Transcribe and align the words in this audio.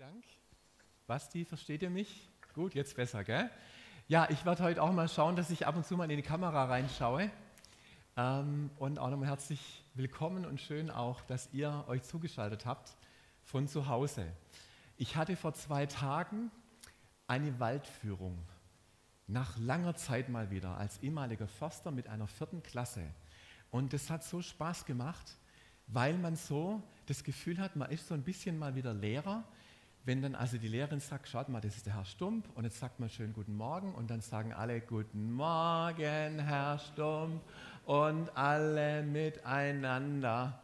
Dank. 0.00 0.24
Basti, 1.06 1.44
versteht 1.44 1.82
ihr 1.82 1.90
mich? 1.90 2.26
Gut, 2.54 2.74
jetzt 2.74 2.96
besser, 2.96 3.22
gell? 3.22 3.50
Ja, 4.08 4.30
ich 4.30 4.46
werde 4.46 4.62
heute 4.62 4.82
auch 4.82 4.92
mal 4.92 5.10
schauen, 5.10 5.36
dass 5.36 5.50
ich 5.50 5.66
ab 5.66 5.76
und 5.76 5.84
zu 5.84 5.94
mal 5.94 6.10
in 6.10 6.16
die 6.16 6.22
Kamera 6.22 6.64
reinschaue. 6.64 7.30
Ähm, 8.16 8.70
und 8.78 8.98
auch 8.98 9.10
nochmal 9.10 9.28
herzlich 9.28 9.84
willkommen 9.92 10.46
und 10.46 10.58
schön 10.58 10.90
auch, 10.90 11.20
dass 11.20 11.52
ihr 11.52 11.84
euch 11.86 12.02
zugeschaltet 12.02 12.64
habt 12.64 12.96
von 13.42 13.68
zu 13.68 13.88
Hause. 13.88 14.26
Ich 14.96 15.16
hatte 15.16 15.36
vor 15.36 15.52
zwei 15.52 15.84
Tagen 15.84 16.50
eine 17.26 17.60
Waldführung. 17.60 18.38
Nach 19.26 19.58
langer 19.58 19.96
Zeit 19.96 20.30
mal 20.30 20.50
wieder 20.50 20.78
als 20.78 20.96
ehemaliger 21.02 21.46
Förster 21.46 21.90
mit 21.90 22.08
einer 22.08 22.26
vierten 22.26 22.62
Klasse. 22.62 23.04
Und 23.70 23.92
das 23.92 24.08
hat 24.08 24.24
so 24.24 24.40
Spaß 24.40 24.86
gemacht, 24.86 25.36
weil 25.88 26.16
man 26.16 26.36
so 26.36 26.82
das 27.04 27.22
Gefühl 27.22 27.58
hat, 27.58 27.76
man 27.76 27.90
ist 27.90 28.08
so 28.08 28.14
ein 28.14 28.22
bisschen 28.22 28.58
mal 28.58 28.74
wieder 28.74 28.94
Lehrer 28.94 29.44
wenn 30.04 30.22
dann 30.22 30.34
also 30.34 30.56
die 30.56 30.68
Lehrerin 30.68 31.00
sagt, 31.00 31.28
schaut 31.28 31.48
mal, 31.48 31.60
das 31.60 31.76
ist 31.76 31.86
der 31.86 31.94
Herr 31.94 32.04
Stump 32.04 32.48
und 32.54 32.64
jetzt 32.64 32.78
sagt 32.78 33.00
man 33.00 33.10
schön 33.10 33.32
guten 33.32 33.56
Morgen 33.56 33.94
und 33.94 34.10
dann 34.10 34.22
sagen 34.22 34.52
alle 34.52 34.80
guten 34.80 35.32
Morgen, 35.32 36.38
Herr 36.38 36.78
Stump 36.78 37.42
und 37.84 38.34
alle 38.36 39.02
miteinander. 39.02 40.60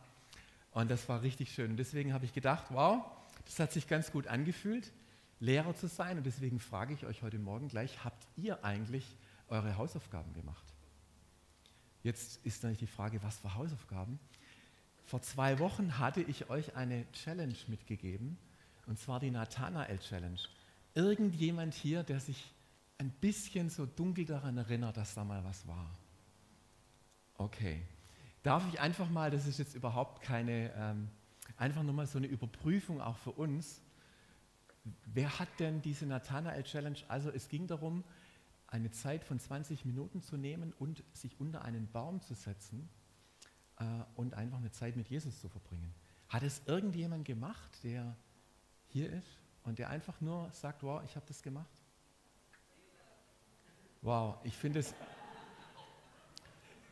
Und 0.72 0.90
das 0.90 1.09
war 1.09 1.22
richtig 1.22 1.52
schön. 1.52 1.72
Und 1.72 1.76
deswegen 1.76 2.14
habe 2.14 2.24
ich 2.24 2.32
gedacht, 2.32 2.66
wow, 2.70 3.04
das 3.45 3.59
hat 3.60 3.72
sich 3.72 3.88
ganz 3.88 4.10
gut 4.10 4.26
angefühlt, 4.26 4.90
Lehrer 5.38 5.74
zu 5.74 5.87
sein. 5.87 6.16
Und 6.16 6.24
deswegen 6.24 6.59
frage 6.59 6.95
ich 6.95 7.04
euch 7.04 7.23
heute 7.23 7.38
Morgen 7.38 7.68
gleich, 7.68 8.04
habt 8.04 8.26
ihr 8.37 8.64
eigentlich 8.64 9.16
eure 9.48 9.76
Hausaufgaben 9.76 10.32
gemacht? 10.32 10.64
Jetzt 12.02 12.40
ist 12.45 12.62
natürlich 12.62 12.78
die 12.78 12.87
Frage, 12.87 13.23
was 13.23 13.38
für 13.38 13.54
Hausaufgaben? 13.54 14.18
Vor 15.04 15.20
zwei 15.20 15.59
Wochen 15.59 15.98
hatte 15.98 16.23
ich 16.23 16.48
euch 16.48 16.74
eine 16.74 17.10
Challenge 17.12 17.56
mitgegeben 17.68 18.38
und 18.86 18.98
zwar 18.98 19.20
die 19.20 19.30
Nathanael 19.30 19.98
Challenge. 19.98 20.40
Irgendjemand 20.95 21.74
hier, 21.74 22.02
der 22.02 22.20
sich 22.20 22.52
ein 22.98 23.10
bisschen 23.10 23.68
so 23.68 23.84
dunkel 23.87 24.24
daran 24.24 24.56
erinnert, 24.56 24.96
dass 24.96 25.15
da 25.15 25.24
mal 25.24 25.45
was 25.45 25.66
war? 25.66 25.98
Okay. 27.34 27.82
Darf 28.42 28.66
ich 28.73 28.80
einfach 28.80 29.10
mal, 29.10 29.30
das 29.30 29.46
ist 29.46 29.59
jetzt 29.59 29.74
überhaupt 29.74 30.23
keine, 30.23 30.73
ähm, 30.74 31.09
einfach 31.57 31.82
nur 31.82 31.92
mal 31.92 32.07
so 32.07 32.18
eine 32.18 32.29
Überprüfung 32.29 33.01
auch 33.01 33.16
für 33.18 33.32
uns. 33.32 33.82
Wer 35.04 35.38
hat 35.38 35.48
denn 35.59 35.82
diese 35.82 36.07
Nathanael 36.07 36.62
Challenge? 36.62 36.98
Also 37.09 37.30
es 37.30 37.48
ging 37.48 37.66
darum, 37.66 38.04
eine 38.68 38.90
Zeit 38.90 39.24
von 39.24 39.38
20 39.38 39.84
Minuten 39.84 40.23
zu 40.23 40.37
nehmen 40.37 40.73
und 40.79 41.02
sich 41.12 41.38
unter 41.40 41.62
einen 41.62 41.90
Baum 41.90 42.20
zu 42.20 42.34
setzen 42.34 42.88
äh, 43.79 43.84
und 44.14 44.34
einfach 44.34 44.59
eine 44.59 44.70
Zeit 44.70 44.96
mit 44.96 45.09
Jesus 45.09 45.40
zu 45.40 45.48
verbringen. 45.48 45.92
Hat 46.29 46.42
es 46.42 46.62
irgendjemand 46.66 47.24
gemacht, 47.24 47.82
der 47.84 48.16
hier 48.88 49.12
ist 49.12 49.40
und 49.65 49.79
der 49.79 49.90
einfach 49.90 50.20
nur 50.20 50.51
sagt, 50.52 50.82
wow, 50.82 51.02
ich 51.04 51.16
habe 51.16 51.26
das 51.26 51.42
gemacht? 51.42 51.66
Wow, 54.02 54.37
ich 54.45 54.56
finde 54.56 54.80
es, 54.80 54.95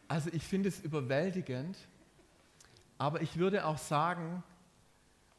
also 0.09 0.31
ich 0.33 0.43
finde 0.43 0.69
es 0.69 0.81
überwältigend, 0.81 1.77
aber 2.99 3.23
ich 3.23 3.37
würde 3.37 3.65
auch 3.65 3.79
sagen, 3.79 4.43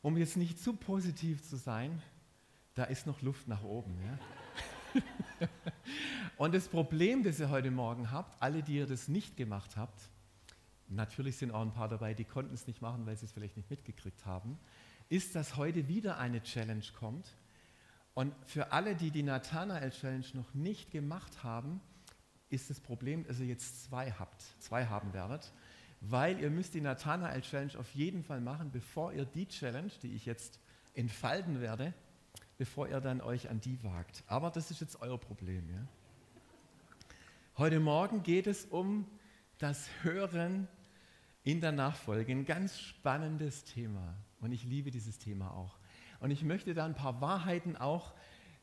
um 0.02 0.18
jetzt 0.18 0.38
nicht 0.38 0.60
zu 0.60 0.74
positiv 0.74 1.44
zu 1.44 1.58
sein, 1.58 2.02
da 2.76 2.84
ist 2.84 3.08
noch 3.08 3.22
Luft 3.22 3.48
nach 3.48 3.64
oben. 3.64 3.98
Ja? 4.06 5.02
und 6.38 6.54
das 6.54 6.68
Problem, 6.68 7.24
das 7.24 7.40
ihr 7.40 7.50
heute 7.50 7.72
Morgen 7.72 8.12
habt, 8.12 8.42
alle, 8.42 8.62
die 8.62 8.76
ihr 8.76 8.88
das 8.88 9.08
nicht 9.08 9.36
gemacht 9.36 9.78
habt, 9.78 10.10
natürlich 10.88 11.38
sind 11.38 11.52
auch 11.52 11.62
ein 11.62 11.74
paar 11.74 11.90
dabei, 11.90 12.14
die 12.14 12.26
konnten 12.26 12.54
es 12.54 12.68
nicht 12.68 12.82
machen, 12.82 13.06
weil 13.06 13.18
sie 13.18 13.26
es 13.26 13.32
vielleicht 13.32 13.58
nicht 13.58 13.70
mitgekriegt 13.70 14.26
haben, 14.26 14.60
ist, 15.10 15.36
dass 15.36 15.58
heute 15.58 15.88
wieder 15.88 16.18
eine 16.18 16.42
Challenge 16.42 16.86
kommt. 16.98 17.36
Und 18.14 18.34
für 18.46 18.72
alle, 18.72 18.96
die 18.96 19.12
die 19.12 19.24
Nathanael 19.24 19.92
Challenge 19.92 20.26
noch 20.34 20.54
nicht 20.54 20.92
gemacht 20.92 21.44
haben, 21.44 21.82
ist 22.50 22.70
das 22.70 22.80
Problem, 22.80 23.26
dass 23.26 23.40
ihr 23.40 23.48
jetzt 23.48 23.84
zwei 23.84 24.12
habt, 24.12 24.42
zwei 24.60 24.86
haben 24.86 25.14
werdet, 25.14 25.52
weil 26.02 26.40
ihr 26.40 26.50
müsst 26.50 26.74
die 26.74 26.82
Nathanael 26.82 27.42
Challenge 27.42 27.78
auf 27.78 27.94
jeden 27.94 28.24
Fall 28.24 28.40
machen, 28.40 28.72
bevor 28.72 29.12
ihr 29.14 29.26
die 29.26 29.48
Challenge, 29.48 29.92
die 30.02 30.14
ich 30.14 30.26
jetzt 30.26 30.60
entfalten 30.94 31.60
werde, 31.62 31.94
bevor 32.58 32.88
ihr 32.88 33.02
dann 33.02 33.22
euch 33.22 33.50
an 33.50 33.60
die 33.60 33.84
wagt. 33.84 34.24
Aber 34.28 34.50
das 34.50 34.72
ist 34.72 34.82
jetzt 34.82 35.02
euer 35.02 35.20
Problem. 35.20 35.70
Ja? 35.70 35.88
Heute 37.58 37.80
Morgen 37.80 38.24
geht 38.24 38.48
es 38.48 38.66
um 38.66 39.08
das 39.58 39.90
Hören 40.04 40.68
in 41.44 41.62
der 41.62 41.72
Nachfolge. 41.72 42.32
Ein 42.32 42.46
ganz 42.46 42.80
spannendes 42.80 43.64
Thema. 43.66 44.16
Und 44.40 44.52
ich 44.52 44.64
liebe 44.64 44.92
dieses 44.92 45.18
Thema 45.18 45.52
auch. 45.52 45.78
Und 46.20 46.32
ich 46.32 46.44
möchte 46.44 46.74
da 46.74 46.86
ein 46.86 46.96
paar 46.96 47.22
Wahrheiten 47.22 47.76
auch 47.76 48.14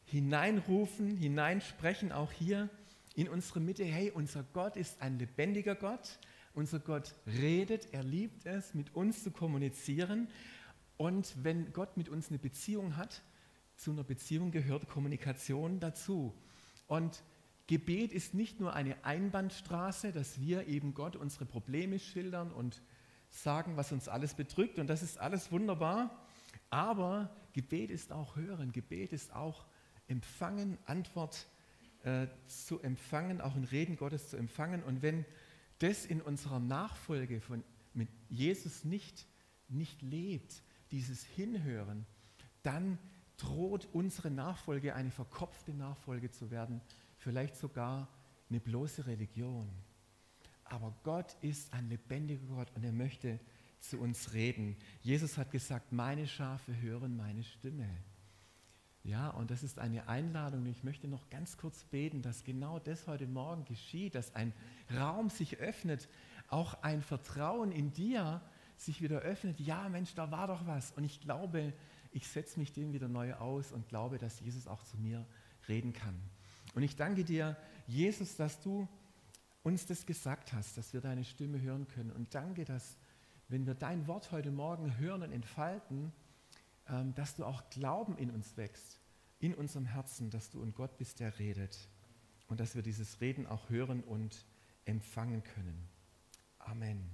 hineinrufen, 0.05 1.17
hineinsprechen, 1.17 2.13
auch 2.13 2.33
hier 2.33 2.69
in 3.15 3.29
unsere 3.29 3.61
Mitte. 3.61 3.85
Hey, 3.85 4.11
unser 4.11 4.43
Gott 4.43 4.77
ist 4.77 5.01
ein 5.01 5.19
lebendiger 5.19 5.75
Gott. 5.75 6.19
Unser 6.55 6.81
Gott 6.81 7.15
redet, 7.27 7.89
er 7.93 8.03
liebt 8.03 8.45
es, 8.47 8.75
mit 8.75 8.95
uns 8.95 9.23
zu 9.23 9.31
kommunizieren. 9.31 10.29
Und 10.99 11.35
wenn 11.43 11.73
Gott 11.73 11.97
mit 11.97 12.09
uns 12.09 12.29
eine 12.29 12.39
Beziehung 12.39 12.97
hat, 12.97 13.23
zu 13.77 13.91
einer 13.91 14.05
Beziehung 14.05 14.51
gehört 14.51 14.89
Kommunikation 14.89 15.81
dazu. 15.81 16.35
Und 16.87 17.23
Gebet 17.67 18.13
ist 18.13 18.35
nicht 18.35 18.61
nur 18.61 18.75
eine 18.75 19.05
Einbahnstraße, 19.05 20.13
dass 20.13 20.41
wir 20.41 20.67
eben 20.69 20.95
Gott 20.95 21.17
unsere 21.17 21.47
Probleme 21.47 21.99
schildern 21.99 22.53
und 22.53 22.83
sagen, 23.33 23.77
was 23.77 23.93
uns 23.93 24.09
alles 24.09 24.35
bedrückt 24.35 24.79
und 24.79 24.87
das 24.87 25.03
ist 25.03 25.19
alles 25.19 25.51
wunderbar. 25.51 26.11
Aber 26.71 27.35
Gebet 27.53 27.91
ist 27.91 28.13
auch 28.13 28.37
Hören, 28.37 28.73
Gebet 28.73 29.13
ist 29.13 29.33
auch 29.35 29.67
Empfangen, 30.07 30.79
Antwort 30.85 31.47
äh, 32.05 32.27
zu 32.47 32.81
empfangen, 32.81 33.41
auch 33.41 33.55
ein 33.55 33.65
Reden 33.65 33.97
Gottes 33.97 34.29
zu 34.29 34.37
empfangen. 34.37 34.83
Und 34.83 35.01
wenn 35.01 35.25
das 35.79 36.05
in 36.05 36.21
unserer 36.21 36.59
Nachfolge 36.59 37.41
von, 37.41 37.65
mit 37.95 38.09
Jesus 38.29 38.85
nicht, 38.85 39.27
nicht 39.69 40.03
lebt, 40.03 40.63
dieses 40.91 41.25
Hinhören, 41.25 42.05
dann 42.63 42.99
droht 43.39 43.89
unsere 43.93 44.31
Nachfolge 44.31 44.95
eine 44.95 45.11
verkopfte 45.11 45.73
Nachfolge 45.73 46.31
zu 46.31 46.51
werden, 46.51 46.81
vielleicht 47.17 47.57
sogar 47.57 48.09
eine 48.51 48.61
bloße 48.61 49.07
Religion. 49.07 49.69
Aber 50.73 50.95
Gott 51.03 51.37
ist 51.43 51.71
ein 51.75 51.91
lebendiger 51.91 52.47
Gott 52.47 52.73
und 52.75 52.83
er 52.83 52.93
möchte 52.93 53.39
zu 53.79 54.01
uns 54.01 54.33
reden. 54.33 54.75
Jesus 55.03 55.37
hat 55.37 55.51
gesagt, 55.51 55.93
meine 55.93 56.27
Schafe 56.27 56.75
hören 56.81 57.15
meine 57.15 57.45
Stimme. 57.45 57.87
Ja, 59.05 59.29
und 59.29 59.51
das 59.51 59.63
ist 59.63 59.79
eine 59.79 60.09
Einladung. 60.09 60.65
Ich 60.65 60.83
möchte 60.83 61.09
noch 61.09 61.29
ganz 61.29 61.59
kurz 61.59 61.85
beten, 61.85 62.23
dass 62.23 62.43
genau 62.43 62.79
das 62.79 63.07
heute 63.07 63.27
Morgen 63.27 63.67
geschieht, 63.67 64.15
dass 64.15 64.35
ein 64.35 64.55
Raum 64.97 65.29
sich 65.29 65.59
öffnet, 65.59 66.09
auch 66.49 66.83
ein 66.83 67.03
Vertrauen 67.03 67.71
in 67.71 67.93
dir 67.93 68.41
sich 68.79 69.03
wieder 69.03 69.19
öffnet. 69.19 69.61
Ja, 69.61 69.91
Mensch, 69.91 70.15
da 70.15 70.31
war 70.31 70.47
doch 70.47 70.67
was. 70.67 70.93
Und 70.93 71.05
ich 71.05 71.21
glaube, 71.21 71.75
ich 72.13 72.27
setze 72.27 72.59
mich 72.59 72.73
dem 72.73 72.95
wieder 72.95 73.09
neu 73.09 73.35
aus 73.35 73.73
und 73.73 73.91
glaube, 73.91 74.17
dass 74.17 74.41
Jesus 74.41 74.67
auch 74.67 74.85
zu 74.85 74.97
mir 74.97 75.27
reden 75.69 75.93
kann. 75.93 76.19
Und 76.75 76.83
ich 76.83 76.97
danke 76.97 77.25
dir, 77.25 77.59
Jesus, 77.87 78.37
dass 78.37 78.63
du 78.63 78.89
uns 79.63 79.87
das 79.87 80.07
gesagt 80.07 80.53
hast, 80.53 80.77
dass 80.77 80.93
wir 80.93 81.01
deine 81.01 81.25
Stimme 81.25 81.61
hören 81.61 81.87
können. 81.89 82.11
Und 82.11 82.35
danke, 82.35 82.65
dass 82.65 82.97
wenn 83.49 83.67
wir 83.67 83.75
dein 83.75 84.07
Wort 84.07 84.33
heute 84.33 84.51
Morgen 84.51 84.99
hören 84.99 85.23
und 85.23 85.33
entfalten, 85.33 86.13
ähm, 86.89 87.15
dass 87.15 87.37
du 87.37 87.45
auch 87.45 87.69
Glauben 87.71 88.17
in 88.17 88.31
uns 88.31 88.57
wächst, 88.57 88.99
in 89.39 89.55
unserem 89.55 89.87
Herzen, 89.87 90.31
dass 90.31 90.51
du 90.51 90.63
ein 90.63 90.75
Gott 90.75 90.97
bist, 90.99 91.21
der 91.21 91.39
redet. 91.39 91.89
Und 92.49 92.61
dass 92.61 92.75
wir 92.75 92.83
dieses 92.83 93.21
Reden 93.21 93.47
auch 93.47 93.71
hören 93.71 94.03
und 94.03 94.45
empfangen 94.85 95.43
können. 95.43 95.89
Amen. 96.59 97.11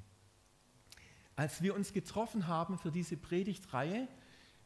Als 1.36 1.62
wir 1.62 1.75
uns 1.75 1.92
getroffen 1.92 2.48
haben 2.48 2.78
für 2.78 2.91
diese 2.91 3.16
Predigtreihe, 3.16 4.09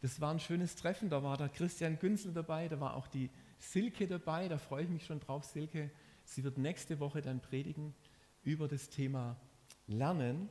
das 0.01 0.21
war 0.21 0.33
ein 0.33 0.41
schönes 0.41 0.75
Treffen, 0.75 1.11
da 1.11 1.23
war 1.23 1.37
der 1.37 1.49
Christian 1.49 1.99
Günzel 1.99 2.33
dabei, 2.33 2.69
da 2.69 2.81
war 2.81 2.97
auch 2.97 3.07
die 3.07 3.31
Silke 3.59 4.07
dabei, 4.07 4.49
da 4.49 4.59
freue 4.59 4.85
ich 4.85 4.91
mich 4.91 5.05
schon 5.05 5.21
drauf, 5.21 5.45
Silke. 5.45 5.91
Sie 6.33 6.45
wird 6.45 6.57
nächste 6.57 6.99
Woche 6.99 7.21
dann 7.21 7.41
predigen 7.41 7.95
über 8.43 8.67
das 8.67 8.89
Thema 8.89 9.37
Lernen. 9.87 10.49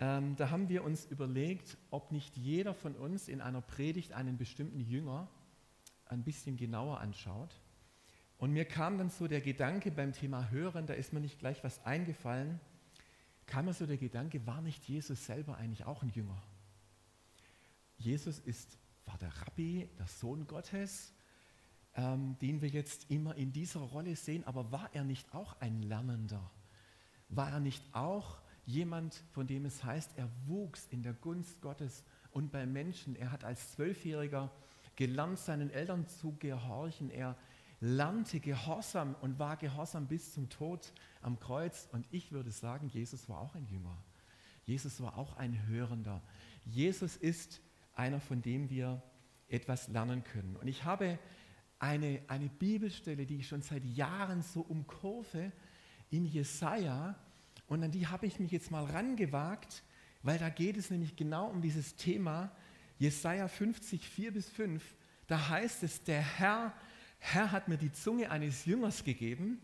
Ähm, 0.00 0.36
da 0.36 0.50
haben 0.50 0.68
wir 0.68 0.84
uns 0.84 1.06
überlegt, 1.06 1.78
ob 1.90 2.12
nicht 2.12 2.36
jeder 2.36 2.74
von 2.74 2.94
uns 2.94 3.26
in 3.26 3.40
einer 3.40 3.62
Predigt 3.62 4.12
einen 4.12 4.36
bestimmten 4.36 4.80
Jünger 4.80 5.26
ein 6.04 6.24
bisschen 6.24 6.58
genauer 6.58 7.00
anschaut. 7.00 7.58
Und 8.36 8.52
mir 8.52 8.66
kam 8.66 8.98
dann 8.98 9.08
so 9.08 9.26
der 9.26 9.40
Gedanke 9.40 9.90
beim 9.90 10.12
Thema 10.12 10.50
Hören, 10.50 10.86
da 10.86 10.92
ist 10.92 11.14
mir 11.14 11.20
nicht 11.20 11.38
gleich 11.38 11.64
was 11.64 11.82
eingefallen, 11.86 12.60
kam 13.46 13.64
mir 13.64 13.72
so 13.72 13.86
der 13.86 13.96
Gedanke, 13.96 14.46
war 14.46 14.60
nicht 14.60 14.84
Jesus 14.84 15.24
selber 15.24 15.56
eigentlich 15.56 15.86
auch 15.86 16.02
ein 16.02 16.10
Jünger? 16.10 16.40
Jesus 17.96 18.40
ist, 18.40 18.76
war 19.06 19.16
der 19.16 19.34
Rabbi, 19.40 19.88
der 19.98 20.06
Sohn 20.06 20.46
Gottes, 20.46 21.14
ähm, 21.98 22.38
den 22.40 22.62
wir 22.62 22.68
jetzt 22.68 23.10
immer 23.10 23.34
in 23.34 23.52
dieser 23.52 23.80
Rolle 23.80 24.14
sehen, 24.14 24.44
aber 24.44 24.70
war 24.70 24.88
er 24.92 25.02
nicht 25.02 25.34
auch 25.34 25.60
ein 25.60 25.82
Lernender? 25.82 26.48
War 27.28 27.50
er 27.50 27.58
nicht 27.58 27.82
auch 27.92 28.38
jemand, 28.64 29.24
von 29.32 29.48
dem 29.48 29.64
es 29.64 29.82
heißt, 29.82 30.12
er 30.16 30.30
wuchs 30.46 30.86
in 30.90 31.02
der 31.02 31.12
Gunst 31.12 31.60
Gottes 31.60 32.04
und 32.30 32.52
bei 32.52 32.66
Menschen? 32.66 33.16
Er 33.16 33.32
hat 33.32 33.42
als 33.42 33.72
Zwölfjähriger 33.72 34.48
gelernt, 34.94 35.40
seinen 35.40 35.70
Eltern 35.70 36.06
zu 36.06 36.36
gehorchen. 36.36 37.10
Er 37.10 37.36
lernte 37.80 38.38
Gehorsam 38.38 39.16
und 39.20 39.40
war 39.40 39.56
gehorsam 39.56 40.06
bis 40.06 40.32
zum 40.32 40.48
Tod 40.48 40.92
am 41.20 41.40
Kreuz. 41.40 41.88
Und 41.90 42.06
ich 42.12 42.30
würde 42.30 42.52
sagen, 42.52 42.88
Jesus 42.88 43.28
war 43.28 43.40
auch 43.40 43.56
ein 43.56 43.66
Jünger. 43.66 43.96
Jesus 44.66 45.00
war 45.02 45.18
auch 45.18 45.36
ein 45.36 45.66
Hörender. 45.66 46.22
Jesus 46.64 47.16
ist 47.16 47.60
einer, 47.94 48.20
von 48.20 48.40
dem 48.40 48.70
wir 48.70 49.02
etwas 49.48 49.88
lernen 49.88 50.22
können. 50.22 50.54
Und 50.56 50.68
ich 50.68 50.84
habe 50.84 51.18
eine, 51.78 52.22
eine 52.28 52.48
Bibelstelle, 52.48 53.26
die 53.26 53.36
ich 53.36 53.48
schon 53.48 53.62
seit 53.62 53.84
Jahren 53.84 54.42
so 54.42 54.60
umkurve, 54.60 55.52
in 56.10 56.24
Jesaja. 56.24 57.14
Und 57.66 57.84
an 57.84 57.90
die 57.90 58.06
habe 58.06 58.26
ich 58.26 58.40
mich 58.40 58.50
jetzt 58.50 58.70
mal 58.70 58.84
rangewagt, 58.84 59.82
weil 60.22 60.38
da 60.38 60.48
geht 60.48 60.76
es 60.76 60.90
nämlich 60.90 61.16
genau 61.16 61.48
um 61.48 61.60
dieses 61.62 61.96
Thema. 61.96 62.50
Jesaja 62.98 63.46
50, 63.46 64.08
4 64.08 64.32
bis 64.32 64.48
5. 64.48 64.82
Da 65.26 65.48
heißt 65.48 65.82
es: 65.82 66.02
Der 66.04 66.20
Herr, 66.20 66.74
Herr 67.18 67.52
hat 67.52 67.68
mir 67.68 67.76
die 67.76 67.92
Zunge 67.92 68.30
eines 68.30 68.64
Jüngers 68.64 69.04
gegeben, 69.04 69.60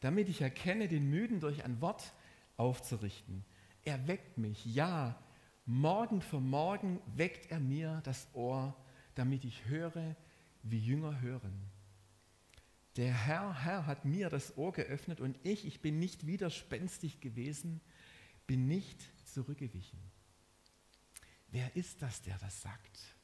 damit 0.00 0.28
ich 0.28 0.40
erkenne, 0.40 0.88
den 0.88 1.10
Müden 1.10 1.40
durch 1.40 1.64
ein 1.64 1.80
Wort 1.80 2.12
aufzurichten. 2.56 3.44
Er 3.84 4.06
weckt 4.06 4.38
mich, 4.38 4.64
ja, 4.66 5.18
morgen 5.64 6.20
für 6.20 6.40
morgen 6.40 7.00
weckt 7.16 7.50
er 7.50 7.60
mir 7.60 8.00
das 8.04 8.28
Ohr, 8.34 8.76
damit 9.14 9.44
ich 9.44 9.64
höre, 9.66 10.14
wie 10.70 10.78
Jünger 10.78 11.20
hören. 11.20 11.70
Der 12.96 13.12
Herr, 13.12 13.64
Herr 13.64 13.86
hat 13.86 14.04
mir 14.04 14.28
das 14.28 14.56
Ohr 14.56 14.72
geöffnet 14.72 15.20
und 15.20 15.38
ich, 15.44 15.64
ich 15.66 15.80
bin 15.80 15.98
nicht 15.98 16.26
widerspenstig 16.26 17.20
gewesen, 17.20 17.80
bin 18.46 18.66
nicht 18.66 19.00
zurückgewichen. 19.24 20.00
Wer 21.50 21.76
ist 21.76 22.02
das, 22.02 22.22
der 22.22 22.36
das 22.38 22.60
sagt? 22.60 23.16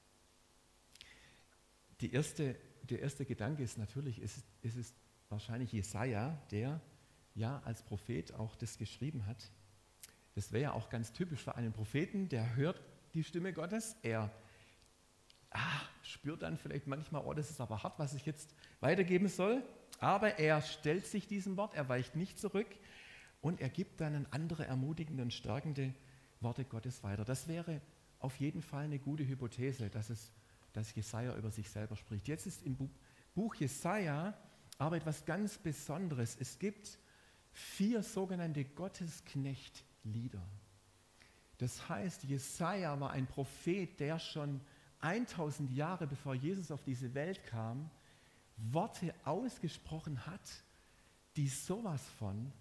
Die 2.00 2.12
erste, 2.12 2.56
der 2.82 3.00
erste 3.00 3.24
Gedanke 3.24 3.62
ist 3.62 3.78
natürlich, 3.78 4.18
es, 4.18 4.44
es 4.62 4.76
ist 4.76 4.94
wahrscheinlich 5.28 5.72
Jesaja, 5.72 6.40
der 6.50 6.80
ja 7.34 7.60
als 7.64 7.82
Prophet 7.82 8.32
auch 8.34 8.56
das 8.56 8.78
geschrieben 8.78 9.26
hat. 9.26 9.50
Das 10.34 10.52
wäre 10.52 10.62
ja 10.62 10.72
auch 10.72 10.88
ganz 10.88 11.12
typisch 11.12 11.42
für 11.42 11.56
einen 11.56 11.72
Propheten, 11.72 12.28
der 12.28 12.56
hört 12.56 12.80
die 13.14 13.24
Stimme 13.24 13.52
Gottes, 13.52 13.96
er 14.02 14.30
ah, 15.54 15.80
spürt 16.02 16.42
dann 16.42 16.58
vielleicht 16.58 16.86
manchmal, 16.86 17.22
oh, 17.24 17.32
das 17.32 17.50
ist 17.50 17.60
aber 17.60 17.82
hart, 17.82 17.98
was 17.98 18.14
ich 18.14 18.26
jetzt 18.26 18.54
weitergeben 18.80 19.28
soll. 19.28 19.62
Aber 20.00 20.38
er 20.38 20.60
stellt 20.60 21.06
sich 21.06 21.26
diesem 21.26 21.56
Wort, 21.56 21.74
er 21.74 21.88
weicht 21.88 22.16
nicht 22.16 22.38
zurück 22.38 22.66
und 23.40 23.60
er 23.60 23.68
gibt 23.68 24.00
dann 24.00 24.26
andere 24.30 24.66
ermutigende 24.66 25.22
und 25.22 25.32
stärkende 25.32 25.94
Worte 26.40 26.64
Gottes 26.64 27.02
weiter. 27.02 27.24
Das 27.24 27.48
wäre 27.48 27.80
auf 28.18 28.38
jeden 28.40 28.62
Fall 28.62 28.84
eine 28.84 28.98
gute 28.98 29.26
Hypothese, 29.26 29.88
dass, 29.88 30.10
es, 30.10 30.32
dass 30.72 30.94
Jesaja 30.94 31.36
über 31.36 31.50
sich 31.50 31.70
selber 31.70 31.96
spricht. 31.96 32.28
Jetzt 32.28 32.46
ist 32.46 32.62
im 32.62 32.76
Buch 33.34 33.54
Jesaja 33.54 34.34
aber 34.78 34.96
etwas 34.96 35.24
ganz 35.24 35.58
Besonderes. 35.58 36.36
Es 36.38 36.58
gibt 36.58 36.98
vier 37.52 38.02
sogenannte 38.02 38.64
Gottesknecht-Lieder. 38.64 40.42
Das 41.58 41.88
heißt, 41.88 42.24
Jesaja 42.24 42.98
war 42.98 43.10
ein 43.12 43.26
Prophet, 43.26 44.00
der 44.00 44.18
schon 44.18 44.60
1000 45.04 45.70
Jahre 45.70 46.06
bevor 46.06 46.34
Jesus 46.34 46.70
auf 46.70 46.82
diese 46.82 47.14
Welt 47.14 47.44
kam, 47.44 47.90
Worte 48.56 49.14
ausgesprochen 49.24 50.26
hat, 50.26 50.62
die 51.36 51.48
sowas 51.48 52.02
von 52.18 52.52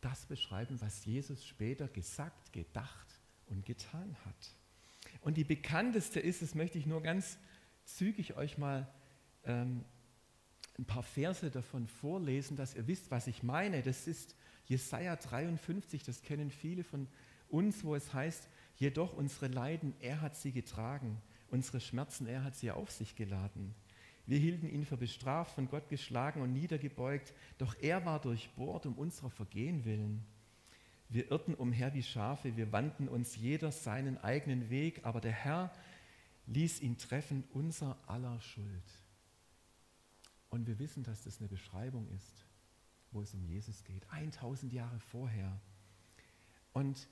das 0.00 0.26
beschreiben, 0.26 0.80
was 0.80 1.04
Jesus 1.04 1.44
später 1.44 1.88
gesagt, 1.88 2.52
gedacht 2.52 3.06
und 3.46 3.66
getan 3.66 4.16
hat. 4.24 4.54
Und 5.20 5.36
die 5.36 5.44
bekannteste 5.44 6.20
ist, 6.20 6.42
das 6.42 6.54
möchte 6.54 6.78
ich 6.78 6.86
nur 6.86 7.02
ganz 7.02 7.38
zügig 7.84 8.36
euch 8.36 8.56
mal 8.56 8.86
ähm, 9.44 9.84
ein 10.78 10.84
paar 10.84 11.02
Verse 11.02 11.50
davon 11.50 11.88
vorlesen, 11.88 12.56
dass 12.56 12.74
ihr 12.74 12.86
wisst, 12.86 13.10
was 13.10 13.26
ich 13.26 13.42
meine. 13.42 13.82
Das 13.82 14.06
ist 14.06 14.36
Jesaja 14.66 15.16
53, 15.16 16.04
das 16.04 16.22
kennen 16.22 16.50
viele 16.50 16.84
von 16.84 17.08
uns, 17.48 17.82
wo 17.82 17.96
es 17.96 18.14
heißt: 18.14 18.48
Jedoch 18.76 19.14
unsere 19.14 19.48
Leiden, 19.48 19.94
er 19.98 20.20
hat 20.20 20.36
sie 20.36 20.52
getragen 20.52 21.20
Unsere 21.50 21.80
Schmerzen, 21.80 22.26
er 22.26 22.44
hat 22.44 22.56
sie 22.56 22.70
auf 22.70 22.90
sich 22.90 23.16
geladen. 23.16 23.74
Wir 24.26 24.38
hielten 24.38 24.68
ihn 24.68 24.84
für 24.84 24.98
bestraft, 24.98 25.54
von 25.54 25.68
Gott 25.68 25.88
geschlagen 25.88 26.42
und 26.42 26.52
niedergebeugt, 26.52 27.32
doch 27.56 27.74
er 27.80 28.04
war 28.04 28.20
durchbohrt 28.20 28.84
um 28.84 28.94
unserer 28.94 29.30
Vergehen 29.30 29.86
willen. 29.86 30.22
Wir 31.08 31.30
irrten 31.30 31.54
umher 31.54 31.94
wie 31.94 32.02
Schafe, 32.02 32.54
wir 32.56 32.70
wandten 32.70 33.08
uns 33.08 33.36
jeder 33.36 33.72
seinen 33.72 34.18
eigenen 34.18 34.68
Weg, 34.68 35.06
aber 35.06 35.22
der 35.22 35.32
Herr 35.32 35.72
ließ 36.46 36.80
ihn 36.80 36.98
treffen, 36.98 37.44
unser 37.54 37.96
aller 38.06 38.38
Schuld. 38.40 38.84
Und 40.50 40.66
wir 40.66 40.78
wissen, 40.78 41.02
dass 41.02 41.24
das 41.24 41.38
eine 41.38 41.48
Beschreibung 41.48 42.06
ist, 42.10 42.44
wo 43.10 43.22
es 43.22 43.32
um 43.32 43.42
Jesus 43.44 43.84
geht, 43.84 44.04
1000 44.10 44.72
Jahre 44.72 45.00
vorher. 45.00 45.58
Und 46.74 47.08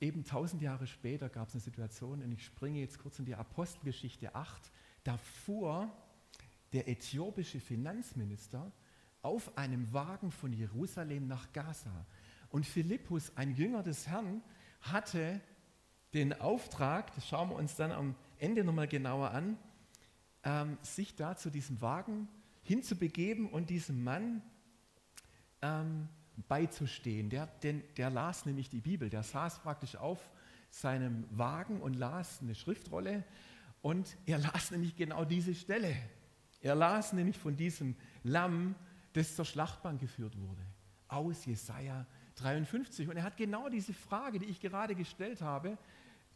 eben 0.00 0.24
tausend 0.24 0.62
Jahre 0.62 0.86
später 0.86 1.28
gab 1.28 1.48
es 1.48 1.54
eine 1.54 1.60
Situation, 1.60 2.22
und 2.22 2.32
ich 2.32 2.44
springe 2.44 2.80
jetzt 2.80 2.98
kurz 2.98 3.18
in 3.18 3.24
die 3.24 3.34
Apostelgeschichte 3.34 4.34
8, 4.34 4.70
da 5.04 5.16
fuhr 5.16 5.90
der 6.72 6.88
äthiopische 6.88 7.60
Finanzminister 7.60 8.70
auf 9.22 9.56
einem 9.56 9.92
Wagen 9.92 10.30
von 10.30 10.52
Jerusalem 10.52 11.26
nach 11.26 11.52
Gaza. 11.52 12.06
Und 12.50 12.66
Philippus, 12.66 13.32
ein 13.36 13.54
Jünger 13.54 13.82
des 13.82 14.06
Herrn, 14.06 14.42
hatte 14.80 15.40
den 16.14 16.40
Auftrag, 16.40 17.14
das 17.14 17.26
schauen 17.26 17.50
wir 17.50 17.56
uns 17.56 17.76
dann 17.76 17.92
am 17.92 18.14
Ende 18.38 18.64
nochmal 18.64 18.88
genauer 18.88 19.30
an, 19.30 19.58
ähm, 20.44 20.78
sich 20.82 21.16
da 21.16 21.36
zu 21.36 21.50
diesem 21.50 21.80
Wagen 21.80 22.28
hinzubegeben 22.62 23.48
und 23.48 23.70
diesem 23.70 24.04
Mann 24.04 24.42
ähm, 25.62 26.08
beizustehen. 26.48 27.30
Der, 27.30 27.46
den, 27.46 27.82
der 27.96 28.10
las 28.10 28.46
nämlich 28.46 28.68
die 28.68 28.80
Bibel, 28.80 29.10
der 29.10 29.22
saß 29.22 29.60
praktisch 29.60 29.96
auf 29.96 30.30
seinem 30.70 31.26
Wagen 31.30 31.80
und 31.80 31.94
las 31.94 32.40
eine 32.42 32.54
Schriftrolle 32.54 33.24
und 33.82 34.16
er 34.26 34.38
las 34.38 34.70
nämlich 34.70 34.96
genau 34.96 35.24
diese 35.24 35.54
Stelle. 35.54 35.96
Er 36.60 36.74
las 36.74 37.12
nämlich 37.12 37.38
von 37.38 37.56
diesem 37.56 37.94
Lamm, 38.22 38.74
das 39.12 39.36
zur 39.36 39.44
Schlachtbank 39.44 40.00
geführt 40.00 40.36
wurde, 40.38 40.62
aus 41.08 41.44
Jesaja 41.46 42.06
53. 42.36 43.08
Und 43.08 43.16
er 43.16 43.22
hat 43.22 43.36
genau 43.36 43.68
diese 43.68 43.94
Frage, 43.94 44.38
die 44.38 44.46
ich 44.46 44.60
gerade 44.60 44.94
gestellt 44.94 45.40
habe, 45.40 45.78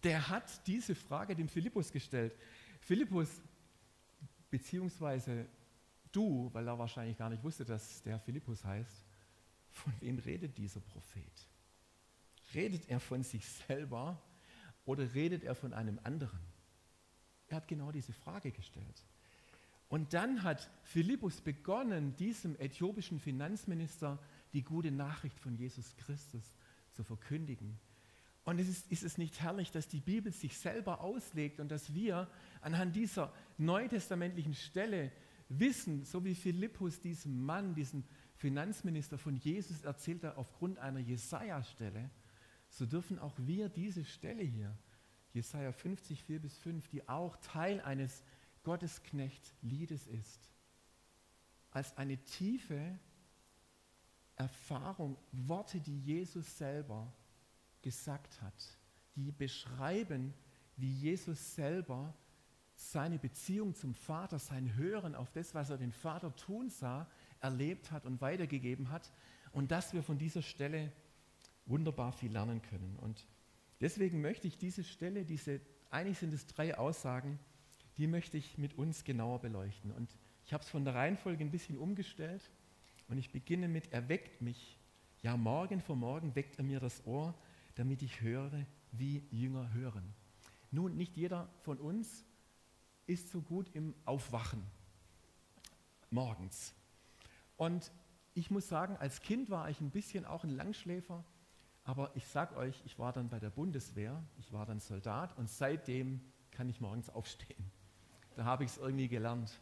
der 0.02 0.28
hat 0.28 0.66
diese 0.66 0.94
Frage 0.94 1.34
dem 1.34 1.48
Philippus 1.48 1.92
gestellt. 1.92 2.34
Philippus, 2.80 3.42
beziehungsweise 4.50 5.46
du, 6.12 6.48
weil 6.52 6.66
er 6.66 6.78
wahrscheinlich 6.78 7.18
gar 7.18 7.28
nicht 7.28 7.42
wusste, 7.42 7.64
dass 7.64 8.02
der 8.02 8.18
Philippus 8.18 8.64
heißt, 8.64 9.04
von 9.70 9.92
wem 10.00 10.18
redet 10.18 10.58
dieser 10.58 10.80
Prophet? 10.80 11.48
Redet 12.54 12.88
er 12.88 13.00
von 13.00 13.22
sich 13.22 13.48
selber 13.48 14.20
oder 14.84 15.14
redet 15.14 15.44
er 15.44 15.54
von 15.54 15.72
einem 15.72 16.00
anderen? 16.02 16.40
Er 17.48 17.56
hat 17.56 17.68
genau 17.68 17.92
diese 17.92 18.12
Frage 18.12 18.52
gestellt. 18.52 19.04
Und 19.88 20.14
dann 20.14 20.44
hat 20.44 20.70
Philippus 20.84 21.40
begonnen, 21.40 22.14
diesem 22.16 22.56
äthiopischen 22.60 23.18
Finanzminister 23.18 24.20
die 24.52 24.62
gute 24.62 24.92
Nachricht 24.92 25.38
von 25.40 25.56
Jesus 25.56 25.96
Christus 25.96 26.44
zu 26.92 27.02
verkündigen. 27.02 27.78
Und 28.44 28.58
es 28.60 28.68
ist, 28.68 28.90
ist 28.90 29.02
es 29.02 29.18
nicht 29.18 29.40
herrlich, 29.40 29.70
dass 29.72 29.88
die 29.88 30.00
Bibel 30.00 30.32
sich 30.32 30.56
selber 30.56 31.00
auslegt 31.00 31.60
und 31.60 31.70
dass 31.70 31.92
wir 31.92 32.28
anhand 32.60 32.96
dieser 32.96 33.32
neutestamentlichen 33.58 34.54
Stelle 34.54 35.12
wissen, 35.48 36.04
so 36.04 36.24
wie 36.24 36.34
Philippus 36.34 37.00
diesem 37.00 37.44
Mann, 37.44 37.74
diesem 37.74 38.04
Finanzminister 38.40 39.18
von 39.18 39.36
Jesus 39.36 39.82
erzählt 39.82 40.24
er 40.24 40.38
aufgrund 40.38 40.78
einer 40.78 40.98
Jesaja-Stelle, 40.98 42.08
so 42.70 42.86
dürfen 42.86 43.18
auch 43.18 43.34
wir 43.36 43.68
diese 43.68 44.02
Stelle 44.02 44.42
hier, 44.42 44.74
Jesaja 45.34 45.72
50, 45.72 46.24
4 46.24 46.40
bis 46.40 46.56
5, 46.56 46.88
die 46.88 47.06
auch 47.06 47.36
Teil 47.36 47.82
eines 47.82 48.24
Gottesknecht-Liedes 48.62 50.06
ist, 50.06 50.48
als 51.70 51.94
eine 51.98 52.16
tiefe 52.16 52.98
Erfahrung, 54.36 55.18
Worte, 55.32 55.78
die 55.78 56.00
Jesus 56.00 56.56
selber 56.56 57.12
gesagt 57.82 58.40
hat, 58.40 58.78
die 59.16 59.32
beschreiben, 59.32 60.32
wie 60.78 60.90
Jesus 60.90 61.54
selber 61.54 62.14
seine 62.74 63.18
Beziehung 63.18 63.74
zum 63.74 63.92
Vater, 63.92 64.38
sein 64.38 64.74
Hören 64.76 65.14
auf 65.14 65.30
das, 65.30 65.54
was 65.54 65.68
er 65.68 65.76
den 65.76 65.92
Vater 65.92 66.34
tun 66.34 66.70
sah, 66.70 67.06
erlebt 67.40 67.90
hat 67.90 68.06
und 68.06 68.20
weitergegeben 68.20 68.90
hat 68.90 69.10
und 69.52 69.70
dass 69.70 69.92
wir 69.92 70.02
von 70.02 70.18
dieser 70.18 70.42
Stelle 70.42 70.92
wunderbar 71.66 72.12
viel 72.12 72.32
lernen 72.32 72.62
können. 72.62 72.96
Und 73.00 73.26
deswegen 73.80 74.20
möchte 74.20 74.46
ich 74.46 74.58
diese 74.58 74.84
Stelle, 74.84 75.24
diese, 75.24 75.60
eigentlich 75.90 76.18
sind 76.18 76.32
es 76.32 76.46
drei 76.46 76.76
Aussagen, 76.76 77.38
die 77.96 78.06
möchte 78.06 78.36
ich 78.36 78.58
mit 78.58 78.74
uns 78.78 79.04
genauer 79.04 79.40
beleuchten. 79.40 79.90
Und 79.92 80.16
ich 80.44 80.52
habe 80.52 80.62
es 80.64 80.70
von 80.70 80.84
der 80.84 80.94
Reihenfolge 80.94 81.44
ein 81.44 81.50
bisschen 81.50 81.78
umgestellt 81.78 82.50
und 83.08 83.18
ich 83.18 83.30
beginne 83.30 83.68
mit, 83.68 83.92
er 83.92 84.08
weckt 84.08 84.40
mich. 84.42 84.78
Ja, 85.22 85.36
morgen 85.36 85.80
vor 85.80 85.96
morgen 85.96 86.34
weckt 86.34 86.58
er 86.58 86.64
mir 86.64 86.80
das 86.80 87.06
Ohr, 87.06 87.34
damit 87.74 88.02
ich 88.02 88.20
höre, 88.20 88.64
wie 88.92 89.22
Jünger 89.30 89.72
hören. 89.74 90.14
Nun, 90.70 90.96
nicht 90.96 91.16
jeder 91.16 91.48
von 91.62 91.78
uns 91.78 92.24
ist 93.06 93.28
so 93.30 93.42
gut 93.42 93.68
im 93.74 93.94
Aufwachen 94.04 94.62
morgens. 96.10 96.74
Und 97.60 97.92
ich 98.32 98.50
muss 98.50 98.70
sagen, 98.70 98.96
als 98.96 99.20
Kind 99.20 99.50
war 99.50 99.68
ich 99.68 99.82
ein 99.82 99.90
bisschen 99.90 100.24
auch 100.24 100.44
ein 100.44 100.56
Langschläfer, 100.56 101.26
aber 101.84 102.10
ich 102.16 102.26
sag 102.26 102.56
euch, 102.56 102.80
ich 102.86 102.98
war 102.98 103.12
dann 103.12 103.28
bei 103.28 103.38
der 103.38 103.50
Bundeswehr, 103.50 104.24
ich 104.38 104.50
war 104.50 104.64
dann 104.64 104.80
Soldat 104.80 105.36
und 105.36 105.46
seitdem 105.50 106.22
kann 106.52 106.70
ich 106.70 106.80
morgens 106.80 107.10
aufstehen. 107.14 107.70
Da 108.34 108.46
habe 108.46 108.64
ich 108.64 108.70
es 108.70 108.78
irgendwie 108.78 109.08
gelernt. 109.08 109.60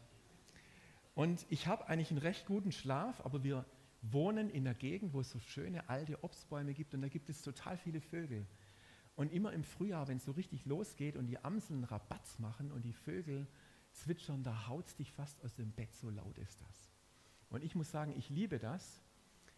Und 1.13 1.45
ich 1.49 1.67
habe 1.67 1.89
eigentlich 1.89 2.09
einen 2.11 2.21
recht 2.21 2.45
guten 2.45 2.71
Schlaf, 2.71 3.19
aber 3.25 3.43
wir 3.43 3.65
wohnen 4.01 4.49
in 4.49 4.65
einer 4.65 4.75
Gegend, 4.75 5.13
wo 5.13 5.19
es 5.19 5.31
so 5.31 5.39
schöne 5.39 5.89
alte 5.89 6.23
Obstbäume 6.23 6.73
gibt 6.73 6.93
und 6.93 7.01
da 7.01 7.09
gibt 7.09 7.27
es 7.27 7.41
total 7.41 7.75
viele 7.75 7.99
Vögel. 7.99 8.47
Und 9.17 9.33
immer 9.33 9.51
im 9.51 9.65
Frühjahr, 9.65 10.07
wenn 10.07 10.19
es 10.19 10.23
so 10.23 10.31
richtig 10.31 10.63
losgeht 10.63 11.17
und 11.17 11.27
die 11.27 11.43
Amseln 11.43 11.83
Rabatz 11.83 12.39
machen 12.39 12.71
und 12.71 12.85
die 12.85 12.93
Vögel 12.93 13.45
zwitschern, 13.91 14.41
da 14.41 14.69
haut 14.69 14.97
dich 14.99 15.11
fast 15.11 15.43
aus 15.43 15.55
dem 15.55 15.73
Bett, 15.73 15.93
so 15.93 16.09
laut 16.09 16.37
ist 16.37 16.61
das. 16.61 16.89
Und 17.49 17.63
ich 17.63 17.75
muss 17.75 17.91
sagen, 17.91 18.13
ich 18.17 18.29
liebe 18.29 18.59
das. 18.59 19.01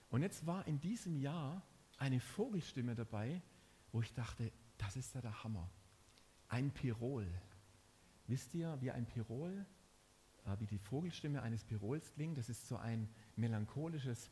Und 0.10 0.22
jetzt 0.22 0.46
war 0.46 0.66
in 0.68 0.80
diesem 0.80 1.18
Jahr 1.18 1.62
eine 1.98 2.20
Vogelstimme 2.20 2.96
dabei, 2.96 3.42
wo 3.92 4.02
ich 4.02 4.14
dachte, 4.14 4.52
das 4.78 4.96
ist 4.96 5.14
ja 5.14 5.22
der 5.22 5.44
Hammer. 5.44 5.70
Ein 6.48 6.72
Pirol. 6.72 7.28
Wisst 8.28 8.54
ihr, 8.54 8.78
wie 8.82 8.92
ein 8.92 9.06
Pirol, 9.06 9.66
äh, 10.46 10.60
wie 10.60 10.66
die 10.66 10.78
Vogelstimme 10.78 11.42
eines 11.42 11.64
Pirols 11.64 12.14
klingt? 12.14 12.38
Das 12.38 12.50
ist 12.50 12.68
so 12.68 12.78
ein 12.78 13.10
melancholisches 13.36 14.32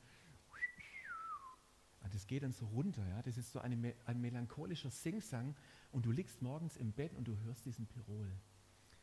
das 2.11 2.27
geht 2.27 2.43
dann 2.43 2.53
so 2.53 2.65
runter, 2.67 3.05
ja. 3.07 3.21
Das 3.21 3.37
ist 3.37 3.51
so 3.51 3.59
eine, 3.59 3.93
ein 4.05 4.21
melancholischer 4.21 4.89
Singsang 4.89 5.55
und 5.91 6.05
du 6.05 6.11
liegst 6.11 6.41
morgens 6.41 6.77
im 6.77 6.91
Bett 6.91 7.13
und 7.15 7.27
du 7.27 7.37
hörst 7.39 7.65
diesen 7.65 7.87
Pirol. 7.87 8.31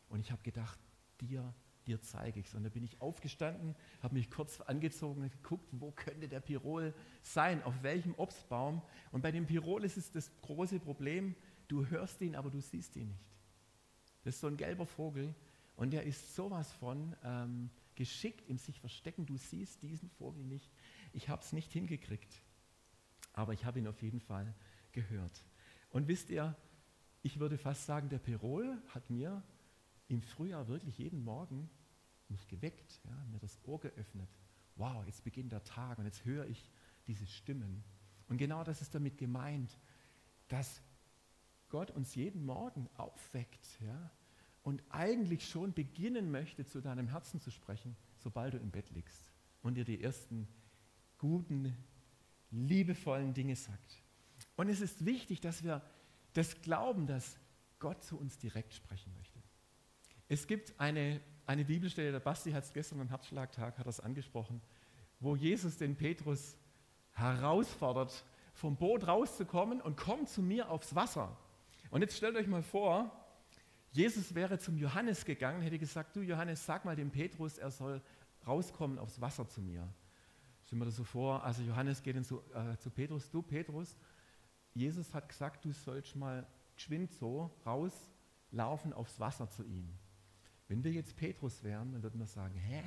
Und 0.09 0.19
ich 0.19 0.31
habe 0.31 0.41
gedacht, 0.43 0.79
dir, 1.19 1.53
dir 1.87 2.01
zeige 2.01 2.39
ich 2.39 2.47
es. 2.47 2.53
Und 2.53 2.63
da 2.63 2.69
bin 2.69 2.83
ich 2.83 3.01
aufgestanden, 3.01 3.75
habe 4.01 4.15
mich 4.15 4.29
kurz 4.29 4.61
angezogen 4.61 5.23
und 5.23 5.31
geguckt, 5.31 5.67
wo 5.71 5.91
könnte 5.91 6.27
der 6.27 6.39
Pirol 6.39 6.93
sein, 7.21 7.63
auf 7.63 7.81
welchem 7.81 8.13
Obstbaum. 8.15 8.81
Und 9.11 9.21
bei 9.21 9.31
dem 9.31 9.45
Pirol 9.45 9.83
ist 9.83 9.97
es 9.97 10.11
das 10.11 10.31
große 10.41 10.79
Problem, 10.79 11.35
du 11.67 11.87
hörst 11.87 12.21
ihn, 12.21 12.35
aber 12.35 12.49
du 12.49 12.61
siehst 12.61 12.95
ihn 12.95 13.07
nicht. 13.07 13.25
Das 14.23 14.35
ist 14.35 14.41
so 14.41 14.47
ein 14.47 14.57
gelber 14.57 14.85
Vogel 14.85 15.33
und 15.75 15.91
der 15.91 16.03
ist 16.03 16.35
sowas 16.35 16.71
von 16.73 17.15
ähm, 17.23 17.69
geschickt 17.95 18.49
im 18.49 18.57
sich 18.57 18.79
verstecken. 18.79 19.25
Du 19.25 19.37
siehst 19.37 19.81
diesen 19.81 20.09
Vogel 20.09 20.43
nicht. 20.43 20.69
Ich 21.13 21.29
habe 21.29 21.41
es 21.41 21.53
nicht 21.53 21.71
hingekriegt 21.71 22.41
aber 23.37 23.53
ich 23.53 23.65
habe 23.65 23.79
ihn 23.79 23.87
auf 23.87 24.01
jeden 24.01 24.19
Fall 24.19 24.51
gehört. 24.91 25.45
Und 25.91 26.07
wisst 26.07 26.31
ihr, 26.31 26.55
ich 27.21 27.39
würde 27.39 27.57
fast 27.57 27.85
sagen, 27.85 28.09
der 28.09 28.17
Pirol 28.17 28.81
hat 28.89 29.09
mir 29.09 29.43
im 30.07 30.21
Frühjahr 30.21 30.67
wirklich 30.67 30.97
jeden 30.97 31.23
Morgen 31.23 31.69
mich 32.29 32.47
geweckt, 32.47 33.01
ja, 33.03 33.25
mir 33.31 33.39
das 33.39 33.59
Ohr 33.63 33.79
geöffnet. 33.79 34.29
Wow, 34.75 35.05
jetzt 35.05 35.23
beginnt 35.23 35.51
der 35.51 35.63
Tag 35.63 35.97
und 35.97 36.05
jetzt 36.05 36.25
höre 36.25 36.45
ich 36.45 36.69
diese 37.07 37.25
Stimmen. 37.25 37.83
Und 38.27 38.37
genau 38.37 38.63
das 38.63 38.81
ist 38.81 38.93
damit 38.93 39.17
gemeint, 39.17 39.77
dass 40.47 40.81
Gott 41.69 41.91
uns 41.91 42.15
jeden 42.15 42.45
Morgen 42.45 42.89
aufweckt 42.95 43.79
ja, 43.81 44.11
und 44.63 44.83
eigentlich 44.89 45.47
schon 45.47 45.73
beginnen 45.73 46.31
möchte, 46.31 46.65
zu 46.65 46.81
deinem 46.81 47.07
Herzen 47.07 47.39
zu 47.39 47.51
sprechen, 47.51 47.95
sobald 48.17 48.53
du 48.53 48.57
im 48.57 48.71
Bett 48.71 48.89
liegst 48.91 49.31
und 49.61 49.75
dir 49.75 49.85
die 49.85 50.01
ersten 50.01 50.47
guten 51.17 51.75
liebevollen 52.51 53.33
Dinge 53.33 53.55
sagt. 53.55 54.01
Und 54.55 54.69
es 54.69 54.81
ist 54.81 55.05
wichtig, 55.05 55.41
dass 55.41 55.63
wir 55.63 55.81
das 56.33 56.61
glauben, 56.61 57.07
dass 57.07 57.37
Gott 57.79 58.03
zu 58.03 58.17
uns 58.17 58.37
direkt 58.37 58.73
sprechen 58.73 59.13
möchte. 59.15 59.36
Es 60.27 60.47
gibt 60.47 60.79
eine, 60.79 61.21
eine 61.45 61.65
Bibelstelle, 61.65 62.11
der 62.11 62.19
Basti 62.19 62.51
hat 62.51 62.63
es 62.63 62.73
gestern 62.73 63.01
am 63.01 63.09
Herzschlagtag, 63.09 63.77
hat 63.77 63.87
das 63.87 63.99
angesprochen, 63.99 64.61
wo 65.19 65.35
Jesus 65.35 65.77
den 65.77 65.95
Petrus 65.95 66.57
herausfordert, 67.13 68.25
vom 68.53 68.75
Boot 68.75 69.07
rauszukommen 69.07 69.81
und 69.81 69.97
kommt 69.97 70.29
zu 70.29 70.41
mir 70.41 70.69
aufs 70.69 70.95
Wasser. 70.95 71.37
Und 71.89 72.01
jetzt 72.01 72.17
stellt 72.17 72.35
euch 72.35 72.47
mal 72.47 72.63
vor, 72.63 73.11
Jesus 73.91 74.35
wäre 74.35 74.59
zum 74.59 74.77
Johannes 74.77 75.25
gegangen, 75.25 75.61
hätte 75.61 75.79
gesagt, 75.79 76.15
du 76.15 76.21
Johannes, 76.21 76.65
sag 76.65 76.85
mal 76.85 76.95
dem 76.95 77.11
Petrus, 77.11 77.57
er 77.57 77.71
soll 77.71 78.01
rauskommen 78.45 78.99
aufs 78.99 79.21
Wasser 79.21 79.47
zu 79.47 79.61
mir 79.61 79.87
sind 80.67 80.79
wir 80.79 80.85
das 80.85 80.97
so 80.97 81.03
vor, 81.03 81.43
also 81.43 81.61
Johannes 81.63 82.03
geht 82.03 82.23
zu, 82.25 82.41
äh, 82.53 82.75
zu 82.77 82.89
Petrus, 82.89 83.29
du 83.31 83.41
Petrus, 83.41 83.95
Jesus 84.73 85.13
hat 85.13 85.29
gesagt, 85.29 85.63
du 85.63 85.71
sollst 85.71 86.15
mal 86.15 86.45
geschwind 86.75 87.11
so 87.13 87.49
rauslaufen 87.65 88.93
aufs 88.93 89.19
Wasser 89.19 89.49
zu 89.49 89.63
ihm. 89.63 89.89
Wenn 90.67 90.83
wir 90.83 90.91
jetzt 90.91 91.15
Petrus 91.15 91.63
wären, 91.63 91.93
dann 91.93 92.03
würden 92.03 92.19
wir 92.19 92.27
sagen, 92.27 92.55
hä? 92.55 92.83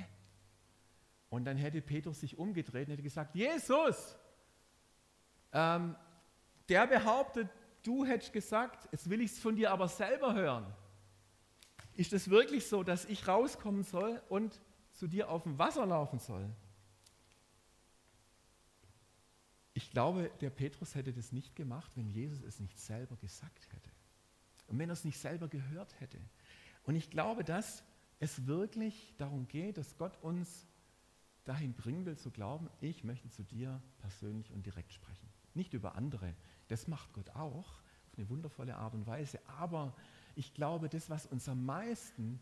Und 1.31 1.45
dann 1.45 1.57
hätte 1.57 1.81
Petrus 1.81 2.21
sich 2.21 2.39
umgedreht 2.39 2.89
und 2.89 2.93
hätte 2.93 3.03
gesagt, 3.03 3.35
Jesus, 3.35 4.17
ähm, 5.53 5.97
der 6.69 6.87
behauptet, 6.87 7.49
du 7.83 8.05
hättest 8.05 8.33
gesagt, 8.33 8.89
jetzt 8.93 9.09
will 9.09 9.21
ich 9.21 9.33
es 9.33 9.39
von 9.39 9.57
dir 9.57 9.71
aber 9.71 9.89
selber 9.89 10.35
hören. 10.35 10.67
Ist 11.95 12.13
es 12.13 12.31
wirklich 12.31 12.67
so, 12.67 12.83
dass 12.83 13.05
ich 13.05 13.27
rauskommen 13.27 13.85
soll 13.85 14.23
und 14.29 14.61
zu 14.93 15.07
dir 15.07 15.31
auf 15.31 15.45
dem 15.45 15.59
Wasser 15.59 15.87
laufen 15.87 16.19
soll? 16.19 16.49
Ich 19.73 19.91
glaube, 19.91 20.31
der 20.41 20.51
Petrus 20.51 20.95
hätte 20.95 21.13
das 21.13 21.33
nicht 21.33 21.57
gemacht, 21.57 21.93
wenn 21.95 22.11
Jesus 22.11 22.43
es 22.43 22.61
nicht 22.61 22.79
selber 22.79 23.17
gesagt 23.17 23.73
hätte. 23.73 23.91
Und 24.67 24.79
wenn 24.79 24.91
er 24.91 24.95
es 24.95 25.05
nicht 25.05 25.19
selber 25.19 25.49
gehört 25.49 25.99
hätte. 26.01 26.19
Und 26.85 26.97
ich 26.97 27.11
glaube, 27.11 27.45
dass 27.45 27.85
es 28.19 28.47
wirklich 28.47 29.15
darum 29.19 29.49
geht, 29.49 29.79
dass 29.79 29.97
Gott 29.97 30.17
uns 30.23 30.67
dahin 31.45 31.75
bringen 31.75 32.05
will 32.05 32.17
zu 32.17 32.31
glauben, 32.31 32.69
ich 32.81 33.03
möchte 33.05 33.29
zu 33.31 33.43
dir 33.43 33.83
persönlich 33.99 34.53
und 34.53 34.65
direkt 34.67 34.93
sprechen. 34.93 35.29
Nicht 35.55 35.73
über 35.73 35.95
andere. 35.97 36.35
Das 36.69 36.87
macht 36.87 37.13
Gott 37.13 37.31
auch 37.31 37.81
auf 38.11 38.19
eine 38.19 38.29
wundervolle 38.29 38.77
Art 38.77 38.95
und 38.95 39.07
Weise. 39.07 39.41
Aber 39.47 39.95
ich 40.35 40.55
glaube, 40.55 40.89
das, 40.89 41.11
was 41.11 41.27
uns 41.27 41.49
am 41.49 41.65
meisten 41.65 42.41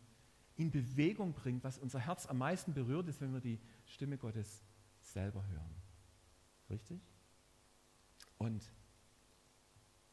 in 0.56 0.70
Bewegung 0.70 1.32
bringt, 1.32 1.62
was 1.64 1.78
unser 1.78 2.00
Herz 2.00 2.26
am 2.26 2.38
meisten 2.38 2.74
berührt, 2.74 3.08
ist, 3.08 3.20
wenn 3.20 3.32
wir 3.32 3.40
die 3.40 3.60
Stimme 3.86 4.18
Gottes 4.18 4.62
selber 5.00 5.46
hören. 5.46 5.74
Richtig? 6.68 7.00
Und 8.36 8.70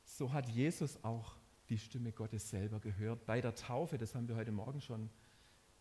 so 0.04 0.32
hat 0.32 0.48
Jesus 0.50 1.04
auch 1.04 1.36
die 1.70 1.78
Stimme 1.78 2.12
Gottes 2.12 2.50
selber 2.50 2.80
gehört. 2.80 3.26
Bei 3.26 3.42
der 3.42 3.56
Taufe, 3.56 3.98
das 3.98 4.16
haben 4.16 4.28
wir 4.28 4.36
heute 4.36 4.52
Morgen 4.52 4.82
schon 4.82 5.10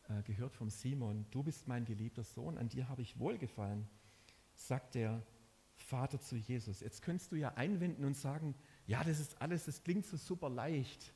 äh, 0.09 0.23
gehört 0.23 0.55
vom 0.55 0.71
Simon, 0.71 1.27
du 1.31 1.43
bist 1.43 1.69
mein 1.69 1.85
geliebter 1.85 2.25
Sohn, 2.25 2.59
an 2.59 2.69
dir 2.69 2.89
habe 2.89 3.03
ich 3.03 3.19
wohlgefallen, 3.19 3.89
sagt 4.55 4.95
der 4.95 5.23
Vater 5.77 6.21
zu 6.21 6.37
Jesus. 6.37 6.81
Jetzt 6.81 7.03
könntest 7.03 7.33
du 7.33 7.37
ja 7.37 7.55
einwenden 7.55 8.05
und 8.05 8.17
sagen, 8.17 8.55
ja, 8.87 9.03
das 9.03 9.19
ist 9.21 9.41
alles, 9.43 9.65
das 9.65 9.83
klingt 9.83 10.07
so 10.07 10.17
super 10.17 10.49
leicht. 10.49 11.13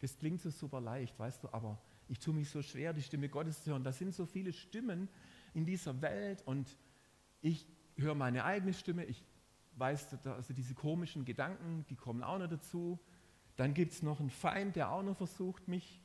Das 0.00 0.18
klingt 0.18 0.40
so 0.40 0.50
super 0.50 0.80
leicht, 0.80 1.18
weißt 1.18 1.44
du, 1.44 1.52
aber 1.52 1.80
ich 2.08 2.18
tue 2.18 2.34
mich 2.34 2.50
so 2.50 2.62
schwer, 2.62 2.92
die 2.92 3.02
Stimme 3.02 3.28
Gottes 3.28 3.62
zu 3.62 3.70
hören. 3.70 3.84
Da 3.84 3.92
sind 3.92 4.14
so 4.14 4.26
viele 4.26 4.52
Stimmen 4.52 5.08
in 5.54 5.64
dieser 5.64 6.00
Welt 6.02 6.42
und 6.46 6.76
ich 7.40 7.66
höre 7.96 8.14
meine 8.14 8.44
eigene 8.44 8.74
Stimme, 8.74 9.04
ich 9.04 9.24
weißt 9.76 10.12
du, 10.24 10.34
also 10.34 10.52
diese 10.52 10.74
komischen 10.74 11.24
Gedanken, 11.24 11.84
die 11.88 11.96
kommen 11.96 12.22
auch 12.22 12.38
noch 12.38 12.48
dazu. 12.48 12.98
Dann 13.56 13.74
gibt 13.74 13.92
es 13.92 14.02
noch 14.02 14.20
einen 14.20 14.30
Feind, 14.30 14.76
der 14.76 14.90
auch 14.90 15.02
noch 15.02 15.16
versucht, 15.16 15.68
mich 15.68 16.00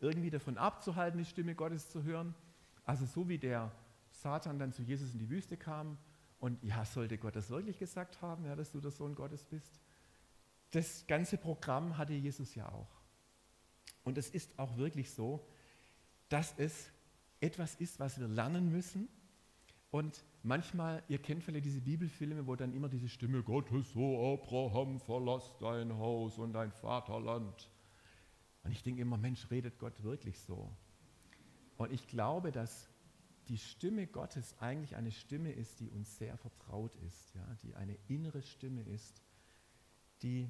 irgendwie 0.00 0.30
davon 0.30 0.58
abzuhalten, 0.58 1.18
die 1.18 1.24
Stimme 1.24 1.54
Gottes 1.54 1.88
zu 1.88 2.02
hören. 2.02 2.34
Also 2.84 3.06
so 3.06 3.28
wie 3.28 3.38
der 3.38 3.72
Satan 4.10 4.58
dann 4.58 4.72
zu 4.72 4.82
Jesus 4.82 5.12
in 5.12 5.18
die 5.18 5.30
Wüste 5.30 5.56
kam 5.56 5.98
und 6.38 6.62
ja, 6.62 6.84
sollte 6.84 7.18
Gott 7.18 7.36
das 7.36 7.50
wirklich 7.50 7.78
gesagt 7.78 8.20
haben, 8.20 8.44
ja, 8.44 8.56
dass 8.56 8.72
du 8.72 8.80
der 8.80 8.90
Sohn 8.90 9.14
Gottes 9.14 9.44
bist? 9.44 9.80
Das 10.72 11.06
ganze 11.06 11.38
Programm 11.38 11.98
hatte 11.98 12.14
Jesus 12.14 12.54
ja 12.54 12.68
auch. 12.68 12.90
Und 14.04 14.18
es 14.18 14.30
ist 14.30 14.58
auch 14.58 14.76
wirklich 14.76 15.10
so, 15.10 15.46
dass 16.28 16.54
es 16.56 16.90
etwas 17.40 17.74
ist, 17.76 18.00
was 18.00 18.18
wir 18.18 18.26
lernen 18.26 18.70
müssen. 18.70 19.08
Und 19.90 20.24
manchmal, 20.42 21.02
ihr 21.08 21.18
kennt 21.18 21.42
vielleicht 21.42 21.64
diese 21.64 21.80
Bibelfilme, 21.80 22.46
wo 22.46 22.56
dann 22.56 22.72
immer 22.72 22.88
diese 22.88 23.08
Stimme 23.08 23.42
Gottes, 23.42 23.92
so 23.92 24.34
Abraham, 24.34 25.00
verlass 25.00 25.56
dein 25.58 25.96
Haus 25.96 26.38
und 26.38 26.52
dein 26.52 26.72
Vaterland. 26.72 27.70
Und 28.64 28.72
ich 28.72 28.82
denke 28.82 29.02
immer, 29.02 29.16
Mensch, 29.16 29.50
redet 29.50 29.78
Gott 29.78 30.02
wirklich 30.02 30.38
so? 30.40 30.70
Und 31.76 31.92
ich 31.92 32.06
glaube, 32.06 32.52
dass 32.52 32.88
die 33.48 33.58
Stimme 33.58 34.06
Gottes 34.06 34.56
eigentlich 34.60 34.94
eine 34.94 35.10
Stimme 35.10 35.52
ist, 35.52 35.80
die 35.80 35.90
uns 35.90 36.16
sehr 36.16 36.36
vertraut 36.36 36.94
ist, 36.96 37.34
ja, 37.34 37.56
die 37.62 37.74
eine 37.74 37.96
innere 38.06 38.42
Stimme 38.42 38.82
ist, 38.82 39.22
die, 40.22 40.48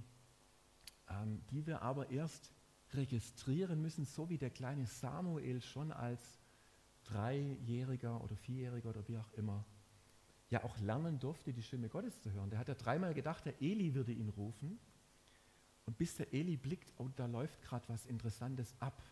ähm, 1.09 1.41
die 1.51 1.67
wir 1.67 1.81
aber 1.81 2.11
erst 2.11 2.53
registrieren 2.93 3.81
müssen, 3.81 4.05
so 4.05 4.29
wie 4.29 4.37
der 4.37 4.51
kleine 4.51 4.87
Samuel 4.87 5.63
schon 5.63 5.91
als 5.91 6.21
Dreijähriger 7.05 8.23
oder 8.23 8.37
Vierjähriger 8.37 8.91
oder 8.91 9.09
wie 9.09 9.17
auch 9.17 9.33
immer 9.33 9.65
ja 10.53 10.63
auch 10.65 10.79
lernen 10.79 11.19
durfte, 11.19 11.53
die 11.53 11.63
Stimme 11.63 11.89
Gottes 11.89 12.21
zu 12.21 12.31
hören. 12.31 12.51
Der 12.51 12.59
hat 12.59 12.69
ja 12.69 12.75
dreimal 12.75 13.15
gedacht, 13.15 13.45
der 13.47 13.61
Eli 13.61 13.95
würde 13.95 14.13
ihn 14.13 14.29
rufen. 14.29 14.79
Und 15.87 15.99
bis 15.99 16.17
der 16.17 16.33
Eli 16.33 16.57
blickt, 16.57 16.93
oh, 16.99 17.09
da 17.17 17.27
läuft 17.27 17.61
gerade 17.63 17.89
was 17.89 18.07
Interessantes 18.07 18.75
ab. 18.79 19.03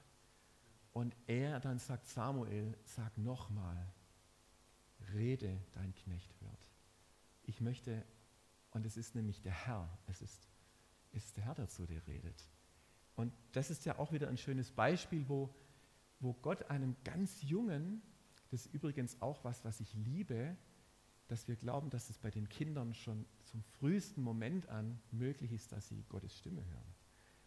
Und 0.92 1.16
er 1.26 1.58
dann 1.58 1.78
sagt, 1.78 2.06
Samuel, 2.06 2.76
sag 2.84 3.16
nochmal, 3.16 3.92
rede, 5.14 5.58
dein 5.72 5.94
Knecht 5.94 6.30
hört. 6.42 6.68
Ich 7.44 7.60
möchte, 7.60 8.04
und 8.70 8.84
es 8.84 8.96
ist 8.96 9.14
nämlich 9.14 9.40
der 9.40 9.52
Herr, 9.52 9.98
es 10.06 10.20
ist, 10.20 10.48
ist 11.12 11.36
der 11.36 11.44
Herr, 11.44 11.54
der 11.54 11.68
zu 11.68 11.86
dir 11.86 12.06
redet. 12.06 12.48
Und 13.16 13.32
das 13.52 13.70
ist 13.70 13.84
ja 13.86 13.98
auch 13.98 14.12
wieder 14.12 14.28
ein 14.28 14.36
schönes 14.36 14.70
Beispiel, 14.70 15.28
wo, 15.28 15.54
wo 16.20 16.34
Gott 16.34 16.70
einem 16.70 16.96
ganz 17.02 17.42
Jungen, 17.42 18.02
das 18.50 18.66
ist 18.66 18.74
übrigens 18.74 19.20
auch 19.22 19.42
was, 19.42 19.64
was 19.64 19.80
ich 19.80 19.94
liebe, 19.94 20.56
dass 21.30 21.46
wir 21.46 21.54
glauben, 21.54 21.90
dass 21.90 22.10
es 22.10 22.18
bei 22.18 22.30
den 22.30 22.48
Kindern 22.48 22.92
schon 22.92 23.24
zum 23.44 23.62
frühesten 23.62 24.20
Moment 24.20 24.68
an 24.68 25.00
möglich 25.12 25.52
ist, 25.52 25.70
dass 25.70 25.86
sie 25.86 26.02
Gottes 26.08 26.36
Stimme 26.36 26.64
hören. 26.64 26.94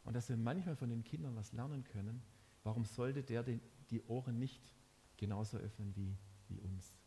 Und 0.06 0.14
dass 0.14 0.30
wir 0.30 0.38
manchmal 0.38 0.78
von 0.78 0.90
den 0.90 1.04
Kindern 1.04 1.36
was 1.36 1.52
lernen 1.52 1.84
können. 1.84 2.22
Warum 2.64 2.86
sollte 2.86 3.24
der 3.24 3.44
den, 3.44 3.60
die 3.90 4.02
Ohren 4.04 4.40
nicht 4.40 4.74
genauso 5.18 5.58
öffnen 5.58 5.94
wie, 5.98 6.16
wie 6.48 6.60
uns? 6.62 6.98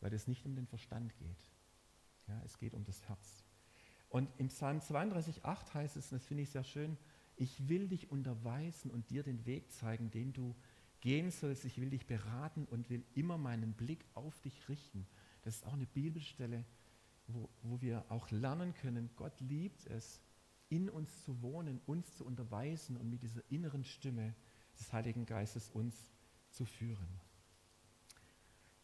Weil 0.00 0.12
es 0.12 0.28
nicht 0.28 0.44
um 0.44 0.54
den 0.54 0.66
Verstand 0.66 1.16
geht. 1.16 1.50
Ja, 2.28 2.38
es 2.44 2.58
geht 2.58 2.74
um 2.74 2.84
das 2.84 3.02
Herz. 3.08 3.42
Und 4.10 4.28
im 4.36 4.48
Psalm 4.48 4.78
32,8 4.78 5.72
heißt 5.72 5.96
es, 5.96 6.12
und 6.12 6.18
das 6.18 6.26
finde 6.26 6.42
ich 6.42 6.50
sehr 6.50 6.64
schön, 6.64 6.98
ich 7.36 7.66
will 7.68 7.88
dich 7.88 8.10
unterweisen 8.10 8.90
und 8.90 9.08
dir 9.08 9.22
den 9.22 9.46
Weg 9.46 9.72
zeigen, 9.72 10.10
den 10.10 10.34
du 10.34 10.54
gehen 11.00 11.30
sollst. 11.30 11.64
Ich 11.64 11.80
will 11.80 11.88
dich 11.88 12.06
beraten 12.06 12.66
und 12.66 12.90
will 12.90 13.04
immer 13.14 13.38
meinen 13.38 13.72
Blick 13.72 14.04
auf 14.14 14.38
dich 14.40 14.68
richten. 14.68 15.06
Das 15.42 15.56
ist 15.56 15.66
auch 15.66 15.72
eine 15.72 15.86
Bibelstelle, 15.86 16.64
wo, 17.26 17.48
wo 17.62 17.80
wir 17.80 18.04
auch 18.10 18.30
lernen 18.30 18.74
können, 18.74 19.10
Gott 19.16 19.38
liebt 19.40 19.86
es, 19.86 20.20
in 20.68 20.88
uns 20.88 21.24
zu 21.24 21.42
wohnen, 21.42 21.80
uns 21.86 22.16
zu 22.16 22.24
unterweisen 22.24 22.96
und 22.96 23.10
mit 23.10 23.22
dieser 23.22 23.42
inneren 23.50 23.84
Stimme 23.84 24.34
des 24.78 24.92
Heiligen 24.92 25.26
Geistes 25.26 25.68
uns 25.70 25.96
zu 26.50 26.64
führen. 26.64 27.08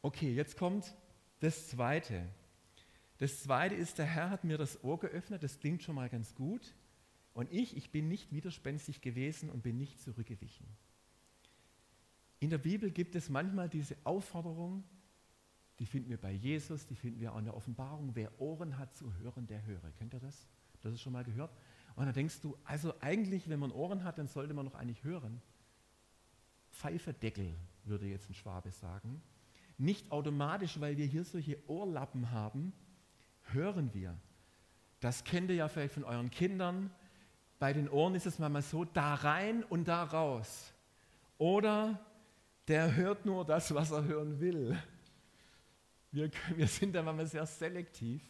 Okay, 0.03 0.33
jetzt 0.33 0.57
kommt 0.57 0.95
das 1.41 1.69
Zweite. 1.69 2.29
Das 3.19 3.43
Zweite 3.43 3.75
ist, 3.75 3.99
der 3.99 4.07
Herr 4.07 4.31
hat 4.31 4.45
mir 4.45 4.59
das 4.59 4.83
Ohr 4.85 4.99
geöffnet, 4.99 5.43
das 5.43 5.59
klingt 5.59 5.83
schon 5.83 5.95
mal 5.95 6.09
ganz 6.09 6.35
gut. 6.35 6.75
Und 7.33 7.53
ich, 7.53 7.77
ich 7.77 7.91
bin 7.91 8.09
nicht 8.09 8.33
widerspenstig 8.33 9.01
gewesen 9.01 9.51
und 9.51 9.63
bin 9.63 9.77
nicht 9.77 10.01
zurückgewichen. 10.01 10.67
In 12.39 12.51
der 12.51 12.59
Bibel 12.59 12.91
gibt 12.91 13.15
es 13.15 13.29
manchmal 13.29 13.69
diese 13.69 13.97
Aufforderung, 14.05 14.85
die 15.79 15.87
finden 15.87 16.09
wir 16.09 16.17
bei 16.17 16.33
Jesus, 16.33 16.87
die 16.87 16.97
finden 16.97 17.21
wir 17.21 17.33
auch 17.33 17.39
in 17.39 17.45
der 17.45 17.57
Offenbarung. 17.57 18.11
Wer 18.15 18.41
Ohren 18.41 18.79
hat 18.79 18.95
zu 18.95 19.13
hören, 19.19 19.47
der 19.47 19.65
höre. 19.67 19.91
Kennt 19.99 20.15
ihr 20.15 20.21
das? 20.21 20.49
Das 20.83 20.93
ist 20.93 21.01
schon 21.01 21.13
mal 21.13 21.25
gehört. 21.25 21.51
Und 21.97 22.07
dann 22.07 22.15
denkst 22.15 22.41
du, 22.41 22.57
also 22.65 22.95
eigentlich, 23.01 23.49
wenn 23.49 23.59
man 23.59 23.73
Ohren 23.73 24.05
hat, 24.05 24.19
dann 24.19 24.29
sollte 24.29 24.55
man 24.55 24.65
noch 24.65 24.75
eigentlich 24.75 25.03
hören. 25.05 25.41
Pfeiferdeckel, 26.71 27.55
würde 27.85 28.07
jetzt 28.07 28.29
ein 28.31 28.35
Schwabe 28.35 28.71
sagen. 28.71 29.23
Nicht 29.79 30.11
automatisch, 30.13 30.81
weil 30.81 30.97
wir 30.97 31.07
hier 31.07 31.25
solche 31.25 31.59
Ohrlappen 31.69 32.31
haben, 32.31 32.73
hören 33.53 33.93
wir. 33.93 34.17
Das 35.01 35.25
kennt 35.25 35.51
ihr 35.51 35.57
ja 35.57 35.69
vielleicht 35.69 35.95
von 35.95 36.05
euren 36.05 36.31
Kindern. 36.31 36.91
Bei 37.59 37.73
den 37.73 37.89
Ohren 37.89 38.15
ist 38.15 38.27
es 38.27 38.39
manchmal 38.39 38.63
so, 38.63 38.85
da 38.85 39.15
rein 39.15 39.65
und 39.65 39.89
da 39.89 40.05
raus. 40.05 40.73
Oder 41.39 41.99
der 42.69 42.95
hört 42.95 43.25
nur 43.27 43.45
das, 43.45 43.75
was 43.75 43.91
er 43.91 44.05
hören 44.05 44.41
will. 44.41 44.77
Wir, 46.17 46.31
wir 46.57 46.67
sind 46.67 46.95
da 46.95 47.03
manchmal 47.03 47.27
sehr 47.27 47.45
selektiv 47.45 48.23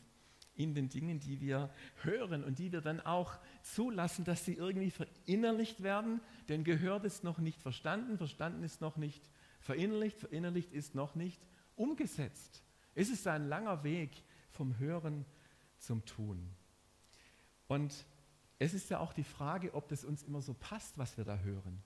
in 0.56 0.74
den 0.74 0.88
Dingen, 0.88 1.20
die 1.20 1.40
wir 1.40 1.70
hören 2.02 2.42
und 2.42 2.58
die 2.58 2.72
wir 2.72 2.80
dann 2.80 3.00
auch 3.00 3.38
zulassen, 3.62 4.24
dass 4.24 4.44
sie 4.44 4.54
irgendwie 4.54 4.90
verinnerlicht 4.90 5.82
werden. 5.84 6.20
Denn 6.48 6.64
gehört 6.64 7.04
ist 7.04 7.22
noch 7.22 7.38
nicht 7.38 7.62
verstanden, 7.62 8.18
verstanden 8.18 8.64
ist 8.64 8.80
noch 8.80 8.96
nicht 8.96 9.30
verinnerlicht, 9.60 10.18
verinnerlicht 10.18 10.72
ist 10.72 10.96
noch 10.96 11.14
nicht 11.14 11.40
umgesetzt. 11.76 12.64
Es 12.96 13.08
ist 13.08 13.26
ein 13.28 13.48
langer 13.48 13.84
Weg 13.84 14.24
vom 14.50 14.78
Hören 14.78 15.24
zum 15.78 16.04
Tun. 16.06 16.50
Und 17.68 18.04
es 18.58 18.74
ist 18.74 18.90
ja 18.90 18.98
auch 18.98 19.12
die 19.12 19.24
Frage, 19.24 19.74
ob 19.74 19.88
das 19.88 20.04
uns 20.04 20.24
immer 20.24 20.40
so 20.40 20.54
passt, 20.54 20.98
was 20.98 21.16
wir 21.18 21.24
da 21.24 21.38
hören. 21.38 21.82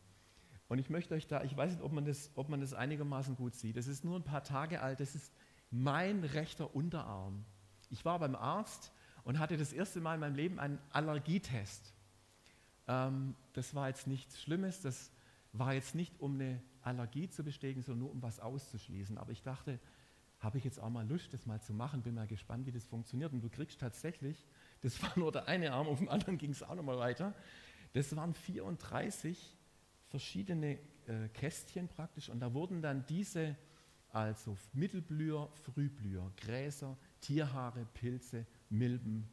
Und 0.69 0.79
ich 0.79 0.89
möchte 0.89 1.15
euch 1.15 1.27
da, 1.27 1.43
ich 1.43 1.57
weiß 1.57 1.73
nicht, 1.73 1.83
ob 1.83 1.93
man 1.93 2.05
das, 2.05 2.31
ob 2.37 2.49
man 2.49 2.61
das 2.61 2.73
einigermaßen 2.73 3.35
gut 3.35 3.55
sieht. 3.55 3.77
Das 3.77 3.89
ist 3.89 4.05
nur 4.05 4.17
ein 4.17 4.25
paar 4.25 4.45
Tage 4.45 4.81
alt, 4.81 5.01
das 5.01 5.17
ist 5.17 5.33
mein 5.71 6.25
rechter 6.25 6.75
Unterarm. 6.75 7.45
Ich 7.91 8.05
war 8.05 8.19
beim 8.19 8.35
Arzt 8.35 8.93
und 9.25 9.39
hatte 9.39 9.57
das 9.57 9.73
erste 9.73 10.01
Mal 10.01 10.15
in 10.15 10.21
meinem 10.21 10.35
Leben 10.35 10.59
einen 10.59 10.79
Allergietest. 10.91 11.95
Ähm, 12.89 13.35
das 13.53 13.75
war 13.75 13.89
jetzt 13.89 14.07
nichts 14.07 14.41
Schlimmes, 14.41 14.81
das 14.81 15.13
war 15.53 15.75
jetzt 15.75 15.95
nicht, 15.95 16.21
um 16.21 16.35
eine 16.35 16.63
Allergie 16.83 17.29
zu 17.29 17.45
bestätigen, 17.45 17.83
sondern 17.83 18.01
nur 18.01 18.11
um 18.11 18.23
was 18.23 18.41
auszuschließen. 18.41 19.19
Aber 19.19 19.33
ich 19.33 19.43
dachte, 19.43 19.79
habe 20.39 20.59
ich 20.59 20.65
jetzt 20.65 20.81
auch 20.81 20.89
mal 20.89 21.07
Lust, 21.07 21.35
das 21.35 21.45
mal 21.47 21.61
zu 21.61 21.75
machen, 21.75 22.03
bin 22.03 22.15
mal 22.15 22.27
gespannt, 22.27 22.67
wie 22.67 22.73
das 22.73 22.85
funktioniert. 22.85 23.33
Und 23.33 23.43
du 23.43 23.51
kriegst 23.51 23.81
tatsächlich, 23.81 24.47
das 24.81 25.03
war 25.03 25.13
nur 25.17 25.33
der 25.33 25.47
eine 25.49 25.73
Arm, 25.73 25.87
auf 25.87 25.99
dem 25.99 26.09
anderen 26.09 26.39
ging 26.39 26.51
es 26.51 26.63
auch 26.63 26.75
nochmal 26.75 26.99
weiter. 26.99 27.35
Das 27.93 28.15
waren 28.17 28.35
34 28.35 29.57
verschiedene 30.07 30.79
äh, 31.07 31.29
Kästchen 31.35 31.89
praktisch 31.89 32.29
und 32.29 32.41
da 32.41 32.55
wurden 32.55 32.83
dann 32.83 33.05
diese 33.07 33.57
also 34.13 34.57
Mittelblüher, 34.73 35.51
Frühblüher, 35.65 36.31
Gräser, 36.37 36.97
Tierhaare, 37.21 37.87
Pilze, 37.95 38.47
Milben, 38.69 39.29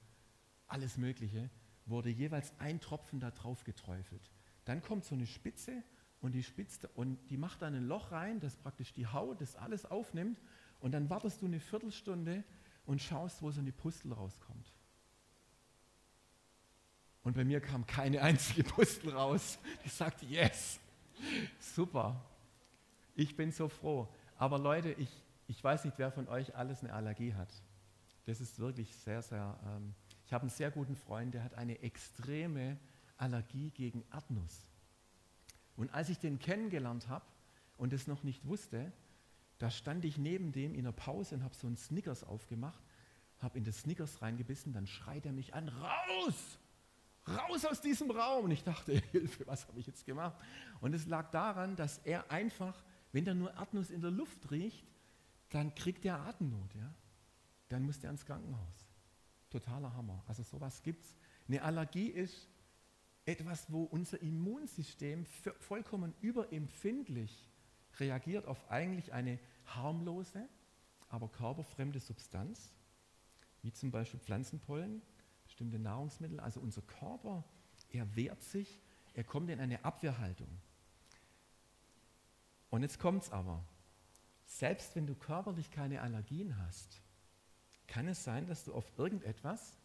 alles 0.68 0.98
Mögliche, 0.98 1.50
wurde 1.86 2.10
jeweils 2.10 2.54
ein 2.60 2.80
Tropfen 2.80 3.20
da 3.20 3.32
drauf 3.32 3.64
geträufelt. 3.64 4.32
Dann 4.66 4.82
kommt 4.82 5.06
so 5.06 5.16
eine 5.16 5.26
Spitze 5.26 5.84
und 6.20 6.34
die 6.34 6.44
Spitze 6.44 6.90
und 6.90 7.18
die 7.30 7.38
macht 7.38 7.62
dann 7.62 7.74
ein 7.76 7.88
Loch 7.88 8.12
rein, 8.12 8.40
das 8.40 8.58
praktisch 8.58 8.92
die 8.94 9.08
Haut 9.08 9.40
das 9.42 9.56
alles 9.56 9.86
aufnimmt 9.86 10.42
und 10.80 10.92
dann 10.92 11.10
wartest 11.10 11.42
du 11.42 11.46
eine 11.46 11.60
Viertelstunde 11.60 12.44
und 12.86 13.02
schaust, 13.02 13.42
wo 13.42 13.52
so 13.52 13.62
eine 13.62 13.72
Pustel 13.72 14.14
rauskommt. 14.14 14.74
Und 17.24 17.36
bei 17.36 17.44
mir 17.44 17.60
kam 17.60 17.86
keine 17.86 18.22
einzige 18.24 18.64
Pustel 18.64 19.12
raus. 19.12 19.60
Ich 19.84 19.92
sagte, 19.92 20.26
yes, 20.26 20.80
super. 21.60 22.24
Ich 23.16 23.36
bin 23.36 23.52
so 23.52 23.68
froh. 23.68 24.08
Aber 24.38 24.60
Leute, 24.60 24.92
ich, 24.92 25.10
ich 25.48 25.64
weiß 25.64 25.86
nicht, 25.86 25.98
wer 25.98 26.12
von 26.12 26.28
euch 26.28 26.56
alles 26.56 26.84
eine 26.84 26.94
Allergie 26.94 27.34
hat. 27.34 27.52
Das 28.26 28.42
ist 28.42 28.60
wirklich 28.60 28.96
sehr, 28.96 29.22
sehr. 29.22 29.58
Ähm, 29.66 29.96
ich 30.26 30.34
habe 30.34 30.42
einen 30.42 30.50
sehr 30.50 30.72
guten 30.72 30.96
Freund, 30.96 31.34
der 31.34 31.44
hat 31.44 31.56
eine 31.56 31.82
extreme 31.82 32.78
Allergie 33.18 33.72
gegen 33.72 34.04
Erdnuss. 34.12 34.70
Und 35.76 35.94
als 35.94 36.10
ich 36.10 36.20
den 36.20 36.40
kennengelernt 36.40 37.08
habe 37.08 37.26
und 37.78 37.94
es 37.94 38.08
noch 38.08 38.24
nicht 38.24 38.46
wusste, 38.46 38.92
da 39.58 39.72
stand 39.72 40.06
ich 40.06 40.18
neben 40.18 40.52
dem 40.52 40.76
in 40.76 40.84
der 40.84 40.92
Pause 40.92 41.36
und 41.36 41.44
habe 41.44 41.56
so 41.56 41.68
einen 41.68 41.78
Snickers 41.78 42.24
aufgemacht, 42.24 42.84
habe 43.40 43.58
in 43.58 43.64
das 43.64 43.80
Snickers 43.80 44.22
reingebissen, 44.22 44.74
dann 44.74 44.88
schreit 44.88 45.26
er 45.26 45.32
mich 45.32 45.54
an, 45.54 45.70
raus! 45.70 46.60
Raus 47.28 47.66
aus 47.66 47.82
diesem 47.82 48.12
Raum! 48.12 48.46
Und 48.46 48.52
ich 48.52 48.64
dachte, 48.64 48.94
Hilfe, 49.12 49.48
was 49.48 49.68
habe 49.68 49.80
ich 49.80 49.88
jetzt 49.88 50.06
gemacht? 50.06 50.36
Und 50.80 50.94
es 50.94 51.08
lag 51.08 51.32
daran, 51.32 51.76
dass 51.76 52.00
er 52.00 52.32
einfach 52.32 52.84
wenn 53.12 53.26
der 53.26 53.36
nur 53.36 53.54
Erdnuss 53.54 53.90
in 53.90 54.02
der 54.02 54.12
Luft 54.12 54.52
riecht, 54.52 54.86
dann 55.50 55.74
kriegt 55.76 56.06
er 56.06 56.20
Atemnot. 56.22 56.76
Ja? 56.76 56.94
Dann 57.70 57.84
muss 57.84 58.00
der 58.00 58.12
ins 58.12 58.26
Krankenhaus. 58.26 58.88
Totaler 59.50 59.94
Hammer. 59.94 60.24
Also 60.28 60.44
sowas 60.44 60.84
gibt 60.84 61.06
es. 61.06 61.16
Eine 61.48 61.62
Allergie 61.62 62.08
ist 62.08 62.50
etwas, 63.26 63.72
wo 63.72 63.84
unser 63.84 64.22
Immunsystem 64.22 65.26
vollkommen 65.60 66.14
überempfindlich 66.22 67.50
reagiert 68.00 68.46
auf 68.46 68.70
eigentlich 68.70 69.14
eine 69.14 69.40
harmlose, 69.66 70.48
aber 71.10 71.30
körperfremde 71.30 72.00
Substanz, 72.00 72.74
wie 73.62 73.72
zum 73.72 73.92
Beispiel 73.92 74.20
Pflanzenpollen, 74.20 75.02
bestimmte 75.44 75.80
Nahrungsmittel. 75.80 76.40
Also 76.40 76.60
unser 76.60 76.82
Körper, 76.82 77.44
er 77.90 78.16
wehrt 78.16 78.44
sich, 78.44 78.80
er 79.14 79.24
kommt 79.24 79.50
in 79.50 79.60
eine 79.60 79.84
Abwehrhaltung. 79.84 80.50
Und 82.70 82.82
jetzt 82.82 83.00
kommt 83.00 83.24
es 83.24 83.32
aber. 83.32 83.64
Selbst 84.46 84.96
wenn 84.96 85.08
du 85.08 85.16
körperlich 85.16 85.72
keine 85.72 86.02
Allergien 86.02 86.58
hast, 86.58 87.02
kann 87.88 88.08
es 88.08 88.24
sein, 88.24 88.48
dass 88.48 88.64
du 88.64 88.74
auf 88.74 88.92
irgendetwas, 88.98 89.78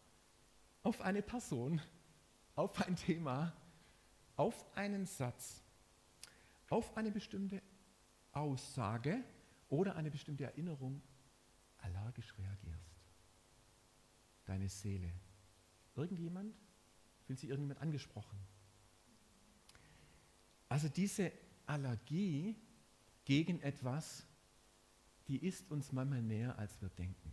auf 0.83 1.01
eine 1.01 1.23
Person, 1.23 1.81
auf 2.55 2.87
ein 2.87 2.97
Thema, 2.97 3.53
auf 4.37 4.77
einen 4.77 5.07
Satz, 5.07 5.63
auf 6.69 6.97
eine 6.97 7.11
bestimmte 7.11 7.63
Aussage 8.33 9.23
oder 9.69 9.97
eine 9.97 10.11
bestimmte 10.11 10.45
Erinnerung 10.45 11.03
allergisch 11.79 12.37
reagierst. 12.39 12.97
Deine 14.45 14.69
Seele. 14.69 15.13
Irgendjemand? 15.95 16.55
Fühlt 17.27 17.39
sich 17.39 17.51
irgendjemand 17.51 17.81
angesprochen? 17.81 18.39
Also 20.69 20.89
diese 20.89 21.31
Allergie 21.67 22.57
gegen 23.25 23.61
etwas, 23.61 24.27
die 25.29 25.39
ist 25.39 25.71
uns 25.71 25.93
manchmal 25.93 26.23
näher, 26.23 26.59
als 26.59 26.81
wir 26.81 26.89
denken. 26.91 27.33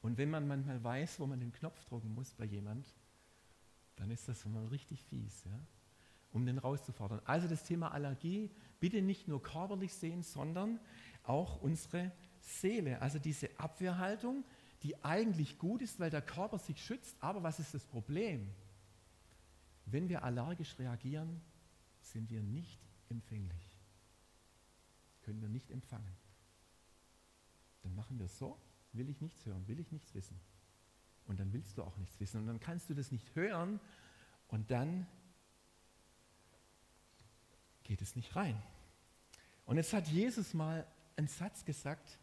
Und 0.00 0.18
wenn 0.18 0.30
man 0.30 0.48
manchmal 0.48 0.82
weiß, 0.82 1.20
wo 1.20 1.26
man 1.26 1.40
den 1.40 1.52
Knopf 1.52 1.84
drücken 1.84 2.12
muss 2.14 2.34
bei 2.34 2.44
jemand, 2.44 2.86
dann 3.96 4.10
ist 4.10 4.28
das 4.28 4.44
mal 4.46 4.66
richtig 4.66 5.02
fies. 5.04 5.44
Ja? 5.44 5.60
um 6.32 6.46
den 6.46 6.58
rauszufordern. 6.58 7.20
Also 7.24 7.46
das 7.46 7.64
Thema 7.64 7.92
Allergie 7.92 8.50
bitte 8.80 9.02
nicht 9.02 9.28
nur 9.28 9.42
körperlich 9.42 9.94
sehen, 9.94 10.22
sondern 10.22 10.80
auch 11.22 11.60
unsere 11.60 12.10
Seele. 12.40 13.00
Also 13.00 13.18
diese 13.18 13.48
Abwehrhaltung, 13.58 14.44
die 14.82 15.02
eigentlich 15.04 15.58
gut 15.58 15.82
ist, 15.82 16.00
weil 16.00 16.10
der 16.10 16.22
Körper 16.22 16.58
sich 16.58 16.82
schützt. 16.82 17.16
Aber 17.20 17.42
was 17.42 17.60
ist 17.60 17.74
das 17.74 17.84
Problem? 17.86 18.48
Wenn 19.86 20.08
wir 20.08 20.24
allergisch 20.24 20.78
reagieren, 20.78 21.40
sind 22.00 22.30
wir 22.30 22.42
nicht 22.42 22.80
empfänglich. 23.08 23.71
Können 25.22 25.40
wir 25.40 25.48
nicht 25.48 25.70
empfangen. 25.70 26.16
Dann 27.82 27.94
machen 27.94 28.18
wir 28.18 28.28
so, 28.28 28.58
will 28.92 29.08
ich 29.08 29.20
nichts 29.20 29.44
hören, 29.46 29.66
will 29.66 29.80
ich 29.80 29.90
nichts 29.90 30.14
wissen. 30.14 30.38
Und 31.26 31.40
dann 31.40 31.52
willst 31.52 31.78
du 31.78 31.82
auch 31.82 31.96
nichts 31.96 32.18
wissen. 32.20 32.40
Und 32.40 32.46
dann 32.46 32.60
kannst 32.60 32.90
du 32.90 32.94
das 32.94 33.10
nicht 33.10 33.34
hören 33.34 33.80
und 34.48 34.70
dann 34.70 35.06
geht 37.84 38.02
es 38.02 38.16
nicht 38.16 38.34
rein. 38.36 38.60
Und 39.64 39.76
jetzt 39.76 39.92
hat 39.92 40.08
Jesus 40.08 40.54
mal 40.54 40.86
einen 41.16 41.28
Satz 41.28 41.64
gesagt, 41.64 42.18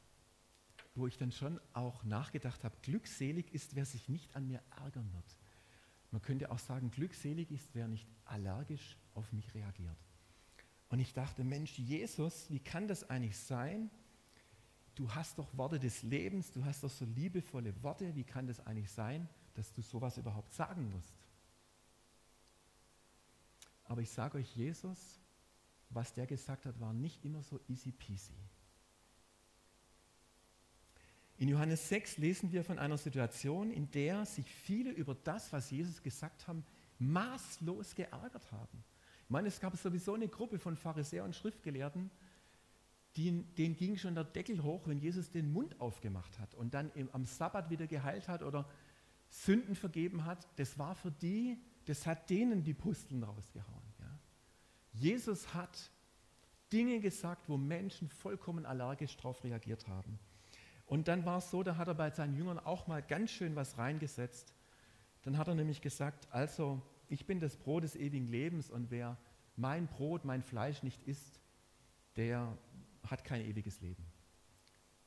wo 0.96 1.08
ich 1.08 1.18
dann 1.18 1.32
schon 1.32 1.60
auch 1.74 2.04
nachgedacht 2.04 2.64
habe, 2.64 2.76
glückselig 2.82 3.54
ist, 3.54 3.76
wer 3.76 3.86
sich 3.86 4.10
nicht 4.10 4.36
an 4.36 4.48
mir 4.48 4.62
ärgern 4.78 5.12
wird. 5.14 5.38
Man 6.12 6.22
könnte 6.22 6.52
auch 6.52 6.60
sagen, 6.60 6.92
glückselig 6.92 7.52
ist, 7.52 7.70
wer 7.74 7.88
nicht 7.88 8.08
allergisch 8.26 8.98
auf 9.14 9.32
mich 9.32 9.54
reagiert. 9.54 9.98
Und 10.90 11.00
ich 11.00 11.14
dachte, 11.14 11.44
Mensch, 11.44 11.78
Jesus, 11.78 12.50
wie 12.50 12.60
kann 12.60 12.88
das 12.88 13.10
eigentlich 13.10 13.38
sein? 13.38 13.90
Du 14.96 15.14
hast 15.14 15.38
doch 15.38 15.56
Worte 15.56 15.80
des 15.80 16.04
Lebens, 16.04 16.52
du 16.52 16.66
hast 16.66 16.84
doch 16.84 16.90
so 16.90 17.06
liebevolle 17.06 17.74
Worte, 17.84 18.14
wie 18.16 18.24
kann 18.24 18.48
das 18.48 18.60
eigentlich 18.66 18.92
sein, 18.92 19.30
dass 19.54 19.72
du 19.72 19.82
sowas 19.82 20.18
überhaupt 20.18 20.52
sagen 20.54 20.90
musst? 20.92 21.14
Aber 23.86 24.02
ich 24.02 24.10
sage 24.10 24.38
euch, 24.38 24.56
Jesus, 24.56 25.20
was 25.90 26.14
der 26.14 26.28
gesagt 26.28 26.66
hat, 26.66 26.80
war 26.80 26.94
nicht 26.94 27.24
immer 27.24 27.42
so 27.44 27.60
easy 27.68 27.92
peasy. 27.92 28.34
In 31.38 31.48
Johannes 31.48 31.88
6 31.88 32.18
lesen 32.18 32.52
wir 32.52 32.64
von 32.64 32.78
einer 32.78 32.98
Situation, 32.98 33.72
in 33.72 33.90
der 33.92 34.26
sich 34.26 34.46
viele 34.46 34.92
über 34.92 35.16
das, 35.16 35.54
was 35.54 35.72
Jesus 35.72 36.04
gesagt 36.04 36.48
haben, 36.48 36.66
maßlos 37.00 37.96
geärgert 37.96 38.52
haben. 38.52 38.84
Ich 39.30 39.32
meine, 39.32 39.48
es 39.48 39.60
gab 39.60 39.78
sowieso 39.78 40.16
eine 40.16 40.28
Gruppe 40.28 40.58
von 40.58 40.76
Pharisäern 40.76 41.28
und 41.28 41.36
Schriftgelehrten, 41.36 42.10
die, 43.16 43.44
denen 43.44 43.76
ging 43.76 43.96
schon 43.96 44.16
der 44.16 44.24
Deckel 44.24 44.64
hoch, 44.64 44.88
wenn 44.88 44.98
Jesus 44.98 45.30
den 45.30 45.54
Mund 45.54 45.80
aufgemacht 45.80 46.40
hat 46.40 46.56
und 46.56 46.74
dann 46.74 46.92
im, 46.96 47.12
am 47.12 47.26
Sabbat 47.26 47.70
wieder 47.70 47.86
geheilt 47.86 48.28
hat 48.28 48.42
oder 48.42 48.68
Sünden 49.30 49.76
vergeben 49.76 50.26
hat. 50.26 50.48
Das 50.56 50.80
war 50.80 50.96
für 50.96 51.12
die, 51.12 51.62
das 51.86 52.08
hat 52.08 52.32
denen 52.32 52.64
die 52.64 52.74
Pusteln 52.74 53.22
rausgehauen. 53.22 53.94
Ja. 54.00 54.20
Jesus 54.94 55.54
hat 55.54 55.92
Dinge 56.74 57.00
gesagt, 57.00 57.48
wo 57.50 57.56
Menschen 57.56 58.10
vollkommen 58.10 58.66
allergisch 58.66 59.16
darauf 59.16 59.44
reagiert 59.44 59.88
haben. 59.88 60.18
Und 60.88 61.08
dann 61.08 61.24
war 61.24 61.38
es 61.38 61.52
so, 61.52 61.62
da 61.62 61.78
hat 61.78 61.88
er 61.88 61.94
bei 61.94 62.10
seinen 62.10 62.36
Jüngern 62.36 62.58
auch 62.58 62.88
mal 62.88 63.04
ganz 63.04 63.30
schön 63.30 63.56
was 63.56 63.78
reingesetzt. 63.78 64.56
Dann 65.22 65.38
hat 65.38 65.48
er 65.48 65.54
nämlich 65.54 65.82
gesagt, 65.82 66.28
also 66.32 66.82
ich 67.10 67.26
bin 67.26 67.40
das 67.40 67.58
Brot 67.58 67.84
des 67.84 67.96
ewigen 67.96 68.28
Lebens 68.28 68.70
und 68.70 68.92
wer 68.92 69.18
mein 69.56 69.88
Brot, 69.88 70.26
mein 70.26 70.42
Fleisch 70.42 70.84
nicht 70.84 71.04
isst, 71.04 71.42
der 72.16 72.58
hat 73.04 73.24
kein 73.24 73.42
ewiges 73.42 73.82
Leben. 73.82 74.06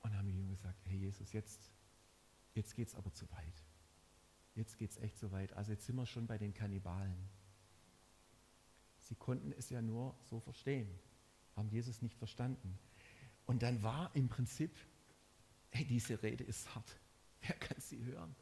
Und 0.00 0.10
dann 0.10 0.18
haben 0.18 0.28
die 0.28 0.34
Jünger 0.34 0.50
gesagt, 0.50 0.84
hey 0.84 0.98
Jesus, 0.98 1.32
jetzt, 1.32 1.70
jetzt 2.54 2.74
geht 2.74 2.88
es 2.88 2.94
aber 2.94 3.12
zu 3.12 3.30
weit. 3.30 3.64
Jetzt 4.54 4.76
geht 4.76 4.90
es 4.90 4.98
echt 4.98 5.16
zu 5.16 5.32
weit. 5.32 5.52
Also 5.54 5.72
jetzt 5.72 5.86
sind 5.86 5.96
wir 5.96 6.06
schon 6.06 6.26
bei 6.26 6.36
den 6.36 6.52
Kannibalen. 6.52 7.28
Sie 8.98 9.14
konnten 9.14 9.52
es 9.52 9.70
ja 9.70 9.80
nur 9.80 10.14
so 10.22 10.40
verstehen, 10.40 10.88
haben 11.56 11.68
Jesus 11.70 12.02
nicht 12.02 12.16
verstanden. 12.18 12.78
Und 13.46 13.62
dann 13.62 13.82
war 13.82 14.14
im 14.14 14.28
Prinzip 14.28 14.76
hey, 15.72 15.84
diese 15.84 16.22
Rede 16.22 16.44
ist 16.44 16.74
hart. 16.74 17.00
Wer 17.40 17.56
kann 17.56 17.80
sie 17.80 18.04
hören? 18.04 18.34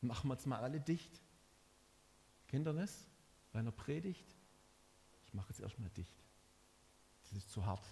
Machen 0.00 0.28
wir 0.28 0.34
es 0.34 0.46
mal 0.46 0.60
alle 0.60 0.80
dicht. 0.80 1.22
Das? 2.64 3.06
Bei 3.52 3.60
einer 3.60 3.72
Predigt? 3.72 4.34
Ich 5.24 5.34
mache 5.34 5.52
es 5.52 5.60
erstmal 5.60 5.90
dicht. 5.90 6.16
Das 7.22 7.32
ist 7.32 7.50
zu 7.50 7.64
hart. 7.64 7.86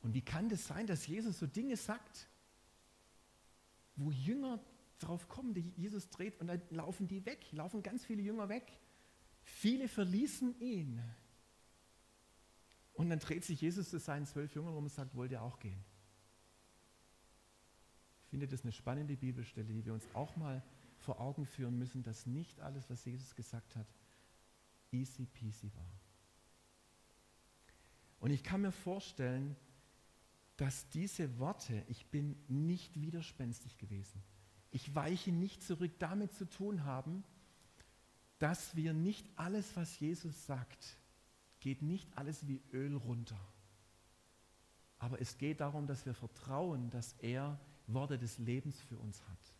Und 0.00 0.14
wie 0.14 0.22
kann 0.22 0.48
das 0.48 0.66
sein, 0.66 0.86
dass 0.86 1.06
Jesus 1.06 1.38
so 1.38 1.46
Dinge 1.46 1.76
sagt, 1.76 2.28
wo 3.96 4.12
Jünger 4.12 4.60
drauf 4.98 5.28
kommen, 5.28 5.54
die 5.54 5.72
Jesus 5.76 6.08
dreht 6.08 6.40
und 6.40 6.46
dann 6.46 6.62
laufen 6.70 7.08
die 7.08 7.24
weg, 7.26 7.50
laufen 7.52 7.82
ganz 7.82 8.04
viele 8.04 8.22
Jünger 8.22 8.48
weg. 8.48 8.72
Viele 9.42 9.88
verließen 9.88 10.58
ihn. 10.60 11.02
Und 12.94 13.10
dann 13.10 13.18
dreht 13.18 13.44
sich 13.44 13.60
Jesus 13.60 13.90
zu 13.90 13.98
seinen 13.98 14.26
zwölf 14.26 14.54
Jüngern 14.54 14.74
um 14.74 14.84
und 14.84 14.90
sagt, 14.90 15.14
wollt 15.14 15.30
ihr 15.30 15.42
auch 15.42 15.58
gehen? 15.58 15.84
Ich 18.24 18.30
finde 18.30 18.46
das 18.46 18.62
eine 18.62 18.72
spannende 18.72 19.16
Bibelstelle, 19.16 19.72
die 19.72 19.84
wir 19.84 19.94
uns 19.94 20.04
auch 20.14 20.36
mal 20.36 20.62
vor 21.08 21.20
Augen 21.20 21.46
führen 21.46 21.78
müssen, 21.78 22.02
dass 22.02 22.26
nicht 22.26 22.60
alles, 22.60 22.90
was 22.90 23.02
Jesus 23.06 23.34
gesagt 23.34 23.76
hat, 23.76 23.86
easy 24.92 25.24
peasy 25.24 25.72
war. 25.74 25.90
Und 28.20 28.30
ich 28.30 28.44
kann 28.44 28.60
mir 28.60 28.72
vorstellen, 28.72 29.56
dass 30.58 30.90
diese 30.90 31.38
Worte, 31.38 31.82
ich 31.88 32.04
bin 32.08 32.36
nicht 32.46 33.00
widerspenstig 33.00 33.78
gewesen, 33.78 34.22
ich 34.70 34.94
weiche 34.94 35.32
nicht 35.32 35.62
zurück, 35.62 35.92
damit 35.98 36.34
zu 36.34 36.44
tun 36.44 36.84
haben, 36.84 37.24
dass 38.38 38.76
wir 38.76 38.92
nicht 38.92 39.26
alles, 39.36 39.76
was 39.76 39.98
Jesus 40.00 40.44
sagt, 40.44 40.98
geht 41.60 41.80
nicht 41.80 42.18
alles 42.18 42.46
wie 42.46 42.60
Öl 42.70 42.96
runter. 42.96 43.40
Aber 44.98 45.22
es 45.22 45.38
geht 45.38 45.60
darum, 45.60 45.86
dass 45.86 46.04
wir 46.04 46.12
vertrauen, 46.12 46.90
dass 46.90 47.14
er 47.20 47.58
Worte 47.86 48.18
des 48.18 48.36
Lebens 48.36 48.78
für 48.82 48.98
uns 48.98 49.26
hat. 49.26 49.57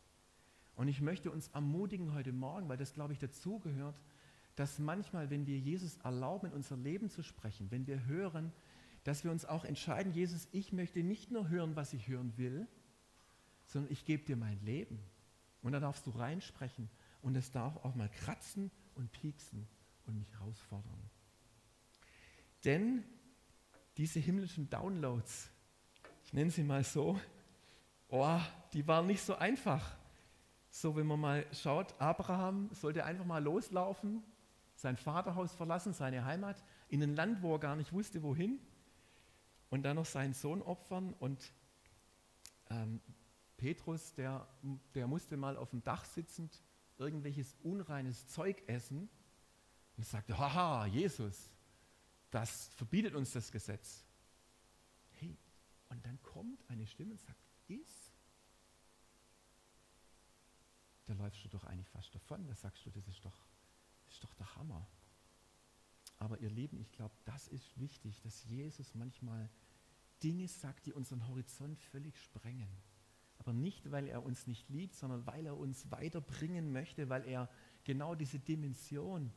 Und 0.78 0.86
ich 0.86 1.00
möchte 1.00 1.32
uns 1.32 1.48
ermutigen 1.48 2.14
heute 2.14 2.32
Morgen, 2.32 2.68
weil 2.68 2.76
das, 2.76 2.94
glaube 2.94 3.12
ich, 3.12 3.18
dazugehört, 3.18 4.00
dass 4.54 4.78
manchmal, 4.78 5.28
wenn 5.28 5.44
wir 5.44 5.58
Jesus 5.58 5.96
erlauben, 6.04 6.46
in 6.46 6.52
unser 6.52 6.76
Leben 6.76 7.10
zu 7.10 7.24
sprechen, 7.24 7.68
wenn 7.72 7.88
wir 7.88 8.06
hören, 8.06 8.52
dass 9.02 9.24
wir 9.24 9.32
uns 9.32 9.44
auch 9.44 9.64
entscheiden, 9.64 10.12
Jesus, 10.12 10.46
ich 10.52 10.72
möchte 10.72 11.02
nicht 11.02 11.32
nur 11.32 11.48
hören, 11.48 11.74
was 11.74 11.94
ich 11.94 12.06
hören 12.06 12.32
will, 12.36 12.68
sondern 13.66 13.90
ich 13.90 14.04
gebe 14.04 14.22
dir 14.22 14.36
mein 14.36 14.60
Leben. 14.64 15.00
Und 15.62 15.72
da 15.72 15.80
darfst 15.80 16.06
du 16.06 16.10
reinsprechen 16.10 16.88
und 17.22 17.36
es 17.36 17.50
darf 17.50 17.76
auch 17.78 17.96
mal 17.96 18.08
kratzen 18.08 18.70
und 18.94 19.10
pieksen 19.10 19.66
und 20.06 20.16
mich 20.16 20.30
herausfordern. 20.34 21.10
Denn 22.64 23.02
diese 23.96 24.20
himmlischen 24.20 24.70
Downloads, 24.70 25.50
ich 26.24 26.32
nenne 26.32 26.52
sie 26.52 26.62
mal 26.62 26.84
so, 26.84 27.18
oh, 28.10 28.40
die 28.72 28.86
waren 28.86 29.08
nicht 29.08 29.22
so 29.22 29.34
einfach. 29.34 29.97
So, 30.80 30.94
wenn 30.94 31.08
man 31.08 31.18
mal 31.18 31.44
schaut, 31.52 32.00
Abraham 32.00 32.70
sollte 32.72 33.04
einfach 33.04 33.24
mal 33.24 33.42
loslaufen, 33.42 34.22
sein 34.76 34.96
Vaterhaus 34.96 35.52
verlassen, 35.52 35.92
seine 35.92 36.24
Heimat, 36.24 36.62
in 36.88 37.02
ein 37.02 37.16
Land, 37.16 37.42
wo 37.42 37.54
er 37.54 37.58
gar 37.58 37.74
nicht 37.74 37.92
wusste, 37.92 38.22
wohin, 38.22 38.60
und 39.70 39.82
dann 39.82 39.96
noch 39.96 40.06
seinen 40.06 40.34
Sohn 40.34 40.62
opfern. 40.62 41.14
Und 41.18 41.52
ähm, 42.70 43.00
Petrus, 43.56 44.14
der, 44.14 44.46
der 44.94 45.08
musste 45.08 45.36
mal 45.36 45.56
auf 45.56 45.70
dem 45.70 45.82
Dach 45.82 46.04
sitzend 46.04 46.62
irgendwelches 46.96 47.56
unreines 47.64 48.28
Zeug 48.28 48.62
essen 48.68 49.08
und 49.96 50.06
sagte, 50.06 50.38
haha, 50.38 50.86
Jesus, 50.86 51.50
das 52.30 52.68
verbietet 52.76 53.16
uns 53.16 53.32
das 53.32 53.50
Gesetz. 53.50 54.04
Hey, 55.14 55.36
und 55.88 56.06
dann 56.06 56.22
kommt 56.22 56.62
eine 56.70 56.86
Stimme 56.86 57.14
und 57.14 57.20
sagt, 57.20 57.40
ist, 57.66 58.07
da 61.08 61.14
läufst 61.14 61.42
du 61.42 61.48
doch 61.48 61.64
eigentlich 61.64 61.88
fast 61.88 62.14
davon. 62.14 62.46
Da 62.46 62.54
sagst 62.54 62.84
du, 62.84 62.90
das 62.90 63.08
ist 63.08 63.24
doch, 63.24 63.46
das 64.04 64.14
ist 64.14 64.24
doch 64.24 64.34
der 64.34 64.54
Hammer. 64.56 64.86
Aber 66.18 66.38
ihr 66.40 66.50
Lieben, 66.50 66.78
ich 66.80 66.92
glaube, 66.92 67.14
das 67.24 67.48
ist 67.48 67.78
wichtig, 67.78 68.20
dass 68.20 68.44
Jesus 68.44 68.94
manchmal 68.94 69.48
Dinge 70.22 70.48
sagt, 70.48 70.86
die 70.86 70.92
unseren 70.92 71.26
Horizont 71.28 71.80
völlig 71.80 72.18
sprengen. 72.20 72.68
Aber 73.38 73.52
nicht, 73.52 73.90
weil 73.90 74.08
er 74.08 74.22
uns 74.22 74.46
nicht 74.46 74.68
liebt, 74.68 74.96
sondern 74.96 75.24
weil 75.26 75.46
er 75.46 75.56
uns 75.56 75.90
weiterbringen 75.90 76.72
möchte, 76.72 77.08
weil 77.08 77.24
er 77.24 77.48
genau 77.84 78.14
diese 78.14 78.38
Dimension 78.38 79.32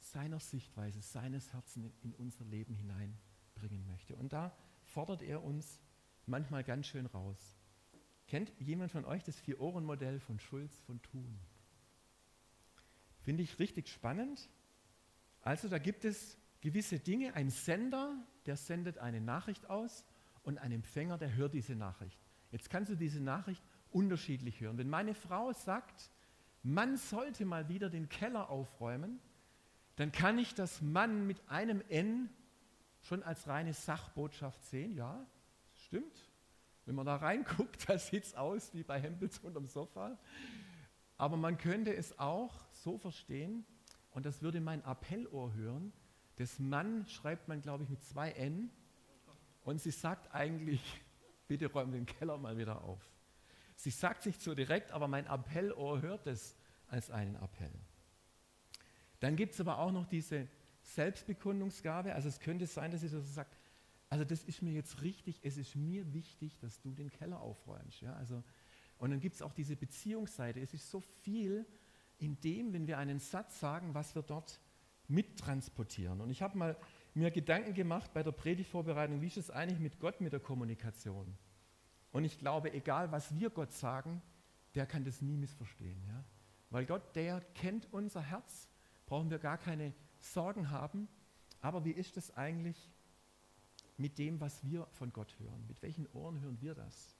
seiner 0.00 0.40
Sichtweise, 0.40 1.00
seines 1.00 1.52
Herzens 1.52 1.96
in 2.02 2.14
unser 2.14 2.44
Leben 2.44 2.74
hineinbringen 2.74 3.86
möchte. 3.86 4.16
Und 4.16 4.32
da 4.32 4.54
fordert 4.82 5.22
er 5.22 5.42
uns 5.42 5.80
manchmal 6.26 6.64
ganz 6.64 6.86
schön 6.86 7.06
raus. 7.06 7.59
Kennt 8.30 8.52
jemand 8.60 8.92
von 8.92 9.04
euch 9.06 9.24
das 9.24 9.40
Vier-Ohren-Modell 9.40 10.20
von 10.20 10.38
Schulz 10.38 10.72
von 10.86 11.02
Thun? 11.02 11.36
Finde 13.22 13.42
ich 13.42 13.58
richtig 13.58 13.88
spannend. 13.88 14.48
Also 15.42 15.66
da 15.68 15.78
gibt 15.78 16.04
es 16.04 16.38
gewisse 16.60 17.00
Dinge, 17.00 17.34
ein 17.34 17.50
Sender, 17.50 18.14
der 18.46 18.56
sendet 18.56 18.98
eine 18.98 19.20
Nachricht 19.20 19.68
aus 19.68 20.04
und 20.44 20.58
ein 20.58 20.70
Empfänger, 20.70 21.18
der 21.18 21.34
hört 21.34 21.54
diese 21.54 21.74
Nachricht. 21.74 22.20
Jetzt 22.52 22.70
kannst 22.70 22.92
du 22.92 22.94
diese 22.94 23.20
Nachricht 23.20 23.64
unterschiedlich 23.90 24.60
hören. 24.60 24.78
Wenn 24.78 24.88
meine 24.88 25.14
Frau 25.14 25.52
sagt, 25.52 26.08
man 26.62 26.98
sollte 26.98 27.44
mal 27.44 27.68
wieder 27.68 27.90
den 27.90 28.08
Keller 28.08 28.48
aufräumen, 28.48 29.18
dann 29.96 30.12
kann 30.12 30.38
ich 30.38 30.54
das 30.54 30.80
Mann 30.80 31.26
mit 31.26 31.48
einem 31.48 31.82
N 31.88 32.30
schon 33.02 33.24
als 33.24 33.48
reine 33.48 33.74
Sachbotschaft 33.74 34.62
sehen. 34.66 34.94
Ja, 34.94 35.26
stimmt. 35.74 36.29
Wenn 36.90 36.96
man 36.96 37.06
da 37.06 37.14
reinguckt, 37.14 37.88
da 37.88 37.96
sieht 37.98 38.24
es 38.24 38.34
aus 38.34 38.74
wie 38.74 38.82
bei 38.82 39.00
Hempels 39.00 39.38
unterm 39.38 39.68
Sofa. 39.68 40.18
Aber 41.16 41.36
man 41.36 41.56
könnte 41.56 41.94
es 41.94 42.18
auch 42.18 42.52
so 42.72 42.98
verstehen, 42.98 43.64
und 44.10 44.26
das 44.26 44.42
würde 44.42 44.60
mein 44.60 44.84
Appellohr 44.84 45.54
hören. 45.54 45.92
Das 46.34 46.58
Mann 46.58 47.06
schreibt 47.06 47.46
man, 47.46 47.62
glaube 47.62 47.84
ich, 47.84 47.90
mit 47.90 48.02
zwei 48.02 48.32
N. 48.32 48.70
Und 49.62 49.80
sie 49.80 49.92
sagt 49.92 50.34
eigentlich, 50.34 50.82
bitte 51.46 51.66
räum 51.66 51.92
den 51.92 52.06
Keller 52.06 52.36
mal 52.38 52.58
wieder 52.58 52.82
auf. 52.82 53.08
Sie 53.76 53.90
sagt 53.90 54.26
nicht 54.26 54.42
so 54.42 54.56
direkt, 54.56 54.90
aber 54.90 55.06
mein 55.06 55.28
Appellohr 55.28 56.02
hört 56.02 56.26
es 56.26 56.56
als 56.88 57.08
einen 57.08 57.36
Appell. 57.36 57.70
Dann 59.20 59.36
gibt 59.36 59.54
es 59.54 59.60
aber 59.60 59.78
auch 59.78 59.92
noch 59.92 60.06
diese 60.06 60.48
Selbstbekundungsgabe. 60.82 62.16
Also 62.16 62.26
es 62.26 62.40
könnte 62.40 62.66
sein, 62.66 62.90
dass 62.90 63.02
sie 63.02 63.08
so 63.08 63.20
sagt, 63.20 63.59
also 64.10 64.24
das 64.24 64.42
ist 64.42 64.60
mir 64.60 64.72
jetzt 64.72 65.02
richtig, 65.02 65.40
es 65.42 65.56
ist 65.56 65.76
mir 65.76 66.12
wichtig, 66.12 66.58
dass 66.58 66.80
du 66.80 66.92
den 66.92 67.10
Keller 67.10 67.40
aufräumst. 67.40 68.00
Ja? 68.00 68.12
Also, 68.14 68.42
und 68.98 69.10
dann 69.10 69.20
gibt 69.20 69.36
es 69.36 69.42
auch 69.42 69.52
diese 69.52 69.76
Beziehungsseite. 69.76 70.60
Es 70.60 70.74
ist 70.74 70.90
so 70.90 71.00
viel 71.00 71.64
in 72.18 72.38
dem, 72.40 72.72
wenn 72.72 72.86
wir 72.86 72.98
einen 72.98 73.20
Satz 73.20 73.60
sagen, 73.60 73.94
was 73.94 74.14
wir 74.14 74.22
dort 74.22 74.60
mittransportieren. 75.06 76.20
Und 76.20 76.30
ich 76.30 76.42
habe 76.42 76.58
mal 76.58 76.76
mir 77.14 77.30
Gedanken 77.30 77.72
gemacht 77.72 78.12
bei 78.12 78.22
der 78.22 78.32
Predigtvorbereitung, 78.32 79.20
wie 79.20 79.28
ist 79.28 79.36
es 79.36 79.50
eigentlich 79.50 79.80
mit 79.80 80.00
Gott, 80.00 80.20
mit 80.20 80.32
der 80.32 80.40
Kommunikation? 80.40 81.36
Und 82.12 82.24
ich 82.24 82.38
glaube, 82.38 82.72
egal 82.72 83.12
was 83.12 83.38
wir 83.38 83.50
Gott 83.50 83.72
sagen, 83.72 84.20
der 84.74 84.86
kann 84.86 85.04
das 85.04 85.22
nie 85.22 85.36
missverstehen. 85.36 86.02
Ja? 86.06 86.24
Weil 86.70 86.84
Gott, 86.84 87.14
der 87.14 87.40
kennt 87.54 87.92
unser 87.92 88.22
Herz, 88.22 88.68
brauchen 89.06 89.30
wir 89.30 89.38
gar 89.38 89.58
keine 89.58 89.94
Sorgen 90.18 90.70
haben. 90.70 91.08
Aber 91.60 91.84
wie 91.84 91.92
ist 91.92 92.16
es 92.16 92.36
eigentlich 92.36 92.90
mit 94.00 94.18
dem, 94.18 94.40
was 94.40 94.64
wir 94.64 94.86
von 94.92 95.12
Gott 95.12 95.38
hören? 95.38 95.66
Mit 95.68 95.82
welchen 95.82 96.06
Ohren 96.08 96.40
hören 96.40 96.60
wir 96.60 96.74
das? 96.74 97.14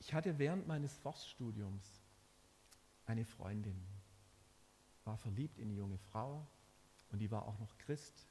Ich 0.00 0.12
hatte 0.12 0.38
während 0.38 0.66
meines 0.66 0.96
Forststudiums 0.98 2.02
eine 3.06 3.24
Freundin, 3.24 3.80
war 5.04 5.16
verliebt 5.16 5.58
in 5.58 5.68
eine 5.68 5.78
junge 5.78 5.98
Frau 5.98 6.44
und 7.10 7.20
die 7.20 7.30
war 7.30 7.46
auch 7.46 7.58
noch 7.60 7.78
Christ. 7.78 8.26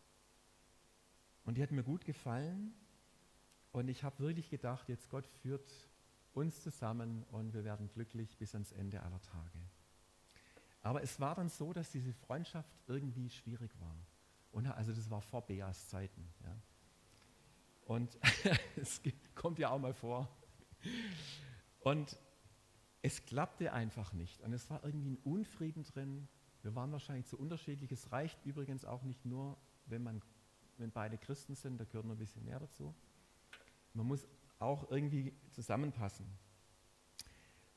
Und 1.46 1.58
die 1.58 1.64
hat 1.64 1.72
mir 1.72 1.84
gut 1.84 2.04
gefallen 2.04 2.74
und 3.72 3.88
ich 3.88 4.04
habe 4.04 4.20
wirklich 4.20 4.50
gedacht, 4.50 4.90
jetzt 4.90 5.10
Gott 5.10 5.26
führt 5.26 5.90
uns 6.34 6.62
zusammen 6.62 7.24
und 7.32 7.54
wir 7.54 7.64
werden 7.64 7.90
glücklich 7.94 8.38
bis 8.38 8.54
ans 8.54 8.74
Ende 8.74 9.02
aller 9.02 9.22
Tage. 9.22 9.60
Aber 10.82 11.04
es 11.04 11.22
war 11.22 11.36
dann 11.36 11.48
so, 11.48 11.72
dass 11.72 11.90
diese 11.90 12.12
Freundschaft 12.14 12.70
irgendwie 12.88 13.30
schwierig 13.30 13.72
war. 13.80 13.96
Und 14.52 14.68
also 14.68 14.92
das 14.94 15.10
war 15.10 15.22
vor 15.22 15.46
Beas 15.46 15.88
Zeiten. 15.88 16.28
Ja. 16.44 16.56
Und 17.86 18.18
es 18.76 19.02
kommt 19.36 19.60
ja 19.60 19.70
auch 19.70 19.80
mal 19.80 19.94
vor. 19.94 20.30
Und 21.82 22.18
es 23.02 23.26
klappte 23.26 23.74
einfach 23.74 24.14
nicht. 24.14 24.42
Und 24.42 24.54
es 24.54 24.70
war 24.70 24.84
irgendwie 24.84 25.12
ein 25.12 25.18
Unfrieden 25.24 25.84
drin. 25.84 26.28
Wir 26.62 26.76
waren 26.76 26.92
wahrscheinlich 26.92 27.26
zu 27.26 27.38
unterschiedlich. 27.38 27.92
Es 27.92 28.12
reicht 28.12 28.46
übrigens 28.46 28.86
auch 28.86 29.04
nicht 29.04 29.26
nur, 29.26 29.58
wenn, 29.86 30.04
man, 30.04 30.22
wenn 30.78 30.92
beide 30.92 31.18
Christen 31.18 31.56
sind, 31.56 31.80
da 31.80 31.86
gehört 31.86 32.06
noch 32.06 32.16
ein 32.16 32.20
bisschen 32.20 32.46
mehr 32.46 32.60
dazu. 32.60 32.94
Man 33.94 34.06
muss 34.06 34.28
auch 34.60 34.90
irgendwie 34.92 35.34
zusammenpassen. 35.50 36.26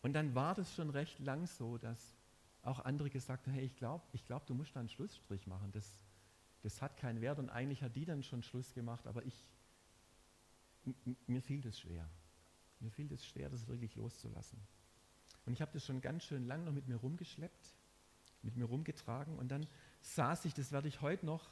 Und 0.03 0.13
dann 0.13 0.35
war 0.35 0.55
das 0.55 0.75
schon 0.75 0.91
recht 0.91 1.19
lang 1.19 1.47
so, 1.47 1.79
dass 1.79 2.15
auch 2.63 2.81
andere 2.81 3.09
gesagt 3.09 3.47
haben, 3.47 3.55
hey, 3.55 3.65
ich 3.65 3.77
glaube, 3.77 4.05
ich 4.13 4.25
glaub, 4.27 4.47
du 4.47 4.55
musst 4.55 4.77
da 4.77 4.81
einen 4.81 4.89
Schlussstrich 4.91 5.47
machen. 5.47 5.73
Das, 5.73 5.95
das 6.65 6.81
hat 6.81 6.97
keinen 6.97 7.21
Wert. 7.21 7.39
Und 7.39 7.51
eigentlich 7.51 7.83
hat 7.83 7.95
die 7.95 8.07
dann 8.07 8.23
schon 8.23 8.43
Schluss 8.43 8.73
gemacht, 8.73 9.07
aber 9.07 9.25
ich, 9.25 9.47
mir 11.27 11.43
fiel 11.43 11.61
das 11.61 11.79
schwer. 11.79 12.09
Mir 12.81 12.91
fiel 12.91 13.07
das 13.07 13.25
schwer, 13.25 13.51
das 13.51 13.69
wirklich 13.69 13.95
loszulassen. 13.97 14.59
Und 15.45 15.53
ich 15.53 15.61
habe 15.61 15.73
das 15.73 15.85
schon 15.85 16.01
ganz 16.01 16.25
schön 16.25 16.47
lang 16.47 16.65
noch 16.65 16.73
mit 16.73 16.89
mir 16.89 16.97
rumgeschleppt, 16.97 17.77
mit 18.43 18.57
mir 18.57 18.65
rumgetragen. 18.65 19.37
Und 19.37 19.49
dann 19.49 19.67
saß 20.01 20.47
ich, 20.47 20.55
das 20.55 20.73
werde 20.73 20.89
ich 20.89 21.03
heute 21.03 21.27
noch 21.27 21.51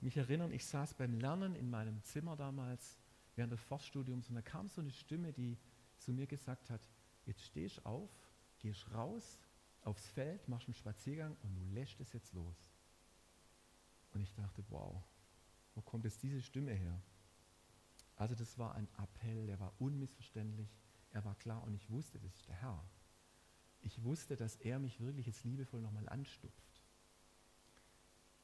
mich 0.00 0.16
erinnern, 0.16 0.52
ich 0.52 0.64
saß 0.64 0.94
beim 0.94 1.14
Lernen 1.14 1.56
in 1.56 1.68
meinem 1.68 2.00
Zimmer 2.04 2.36
damals 2.36 2.96
während 3.34 3.52
des 3.52 3.60
Forststudiums 3.60 4.28
und 4.28 4.36
da 4.36 4.42
kam 4.42 4.68
so 4.68 4.80
eine 4.80 4.92
Stimme, 4.92 5.32
die 5.32 5.58
zu 5.96 6.12
mir 6.12 6.28
gesagt 6.28 6.70
hat, 6.70 6.80
jetzt 7.26 7.42
stehst 7.42 7.84
auf, 7.84 8.08
gehst 8.60 8.88
raus 8.94 9.40
aufs 9.82 10.06
Feld, 10.06 10.46
machst 10.48 10.68
einen 10.68 10.74
Spaziergang 10.74 11.36
und 11.42 11.56
du 11.56 11.74
lässt 11.74 12.00
es 12.00 12.12
jetzt 12.12 12.32
los. 12.34 12.77
Und 14.12 14.20
ich 14.20 14.32
dachte, 14.34 14.64
wow, 14.70 15.02
wo 15.74 15.80
kommt 15.82 16.04
jetzt 16.04 16.22
diese 16.22 16.42
Stimme 16.42 16.72
her? 16.72 17.00
Also 18.16 18.34
das 18.34 18.58
war 18.58 18.74
ein 18.74 18.88
Appell, 18.98 19.46
der 19.46 19.60
war 19.60 19.72
unmissverständlich, 19.78 20.76
er 21.10 21.24
war 21.24 21.36
klar 21.36 21.62
und 21.64 21.74
ich 21.74 21.88
wusste, 21.88 22.18
das 22.18 22.34
ist 22.34 22.48
der 22.48 22.56
Herr 22.56 22.84
ich 23.80 24.02
wusste, 24.04 24.36
dass 24.36 24.56
er 24.56 24.78
mich 24.78 25.00
wirklich 25.00 25.26
jetzt 25.26 25.44
liebevoll 25.44 25.80
nochmal 25.80 26.08
anstupft. 26.08 26.82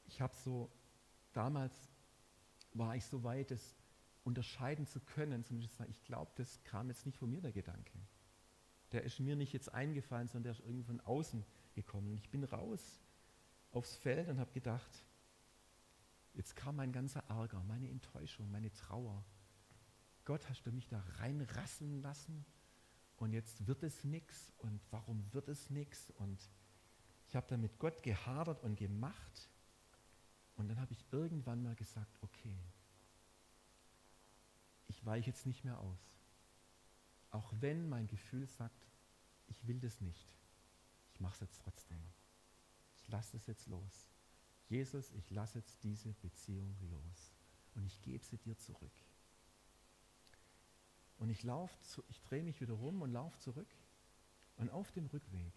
Ich 0.05 0.21
habe 0.21 0.35
so, 0.35 0.71
damals 1.33 1.73
war 2.73 2.95
ich 2.95 3.05
so 3.05 3.23
weit, 3.23 3.51
es 3.51 3.75
unterscheiden 4.23 4.87
zu 4.87 4.99
können, 4.99 5.43
zumindest 5.43 5.79
ich 5.89 6.03
glaube, 6.03 6.31
das 6.35 6.63
kam 6.63 6.89
jetzt 6.89 7.05
nicht 7.05 7.17
von 7.17 7.29
mir, 7.29 7.41
der 7.41 7.51
Gedanke. 7.51 7.93
Der 8.91 9.03
ist 9.03 9.19
mir 9.19 9.35
nicht 9.35 9.53
jetzt 9.53 9.73
eingefallen, 9.73 10.27
sondern 10.27 10.43
der 10.43 10.51
ist 10.53 10.61
irgendwie 10.61 10.83
von 10.83 11.01
außen 11.01 11.43
gekommen. 11.73 12.11
Und 12.11 12.17
ich 12.17 12.29
bin 12.29 12.43
raus 12.43 13.01
aufs 13.71 13.95
Feld 13.95 14.29
und 14.29 14.39
habe 14.39 14.51
gedacht, 14.51 15.05
jetzt 16.35 16.55
kam 16.55 16.75
mein 16.75 16.91
ganzer 16.91 17.23
Ärger, 17.27 17.63
meine 17.63 17.89
Enttäuschung, 17.89 18.49
meine 18.51 18.71
Trauer. 18.73 19.23
Gott, 20.25 20.47
hast 20.49 20.63
du 20.65 20.71
mich 20.71 20.87
da 20.87 20.99
reinrasseln 21.19 22.01
lassen? 22.01 22.45
und 23.17 23.31
jetzt 23.31 23.65
wird 23.67 23.83
es 23.83 24.03
nichts 24.03 24.53
und 24.57 24.81
warum 24.91 25.31
wird 25.33 25.47
es 25.47 25.69
nichts 25.69 26.11
und 26.11 26.49
ich 27.27 27.35
habe 27.35 27.47
dann 27.47 27.61
mit 27.61 27.79
Gott 27.79 28.03
gehadert 28.03 28.61
und 28.63 28.75
gemacht 28.75 29.49
und 30.55 30.67
dann 30.67 30.79
habe 30.79 30.93
ich 30.93 31.05
irgendwann 31.11 31.63
mal 31.63 31.75
gesagt, 31.75 32.17
okay, 32.21 32.57
ich 34.87 35.05
weiche 35.05 35.31
jetzt 35.31 35.45
nicht 35.45 35.63
mehr 35.63 35.79
aus. 35.79 36.19
Auch 37.31 37.51
wenn 37.59 37.89
mein 37.89 38.07
Gefühl 38.07 38.47
sagt, 38.47 38.87
ich 39.47 39.65
will 39.67 39.79
das 39.79 40.01
nicht, 40.01 40.27
ich 41.13 41.19
mache 41.19 41.33
es 41.35 41.39
jetzt 41.41 41.61
trotzdem. 41.61 41.99
Ich 42.97 43.07
lasse 43.09 43.37
es 43.37 43.45
jetzt 43.47 43.67
los. 43.67 44.14
Jesus, 44.67 45.11
ich 45.11 45.29
lasse 45.31 45.59
jetzt 45.59 45.83
diese 45.83 46.13
Beziehung 46.13 46.75
los 46.89 47.33
und 47.75 47.85
ich 47.85 48.01
gebe 48.01 48.23
sie 48.23 48.37
dir 48.37 48.57
zurück. 48.57 48.91
Und 51.17 51.29
ich 51.29 51.43
laufe, 51.43 51.75
ich 52.09 52.21
drehe 52.21 52.43
mich 52.43 52.59
wieder 52.61 52.73
rum 52.73 53.01
und 53.01 53.11
laufe 53.11 53.37
zurück. 53.39 53.69
Und 54.57 54.69
auf 54.69 54.91
dem 54.91 55.05
Rückweg 55.07 55.53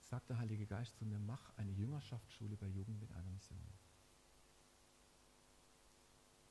sagt 0.00 0.30
der 0.30 0.38
Heilige 0.38 0.66
Geist 0.66 0.96
zu 0.96 1.04
mir, 1.04 1.18
mach 1.18 1.56
eine 1.56 1.72
Jüngerschaftsschule 1.72 2.56
bei 2.56 2.66
Jugend 2.66 3.00
mit 3.00 3.10
einer 3.12 3.30
Mission. 3.30 3.58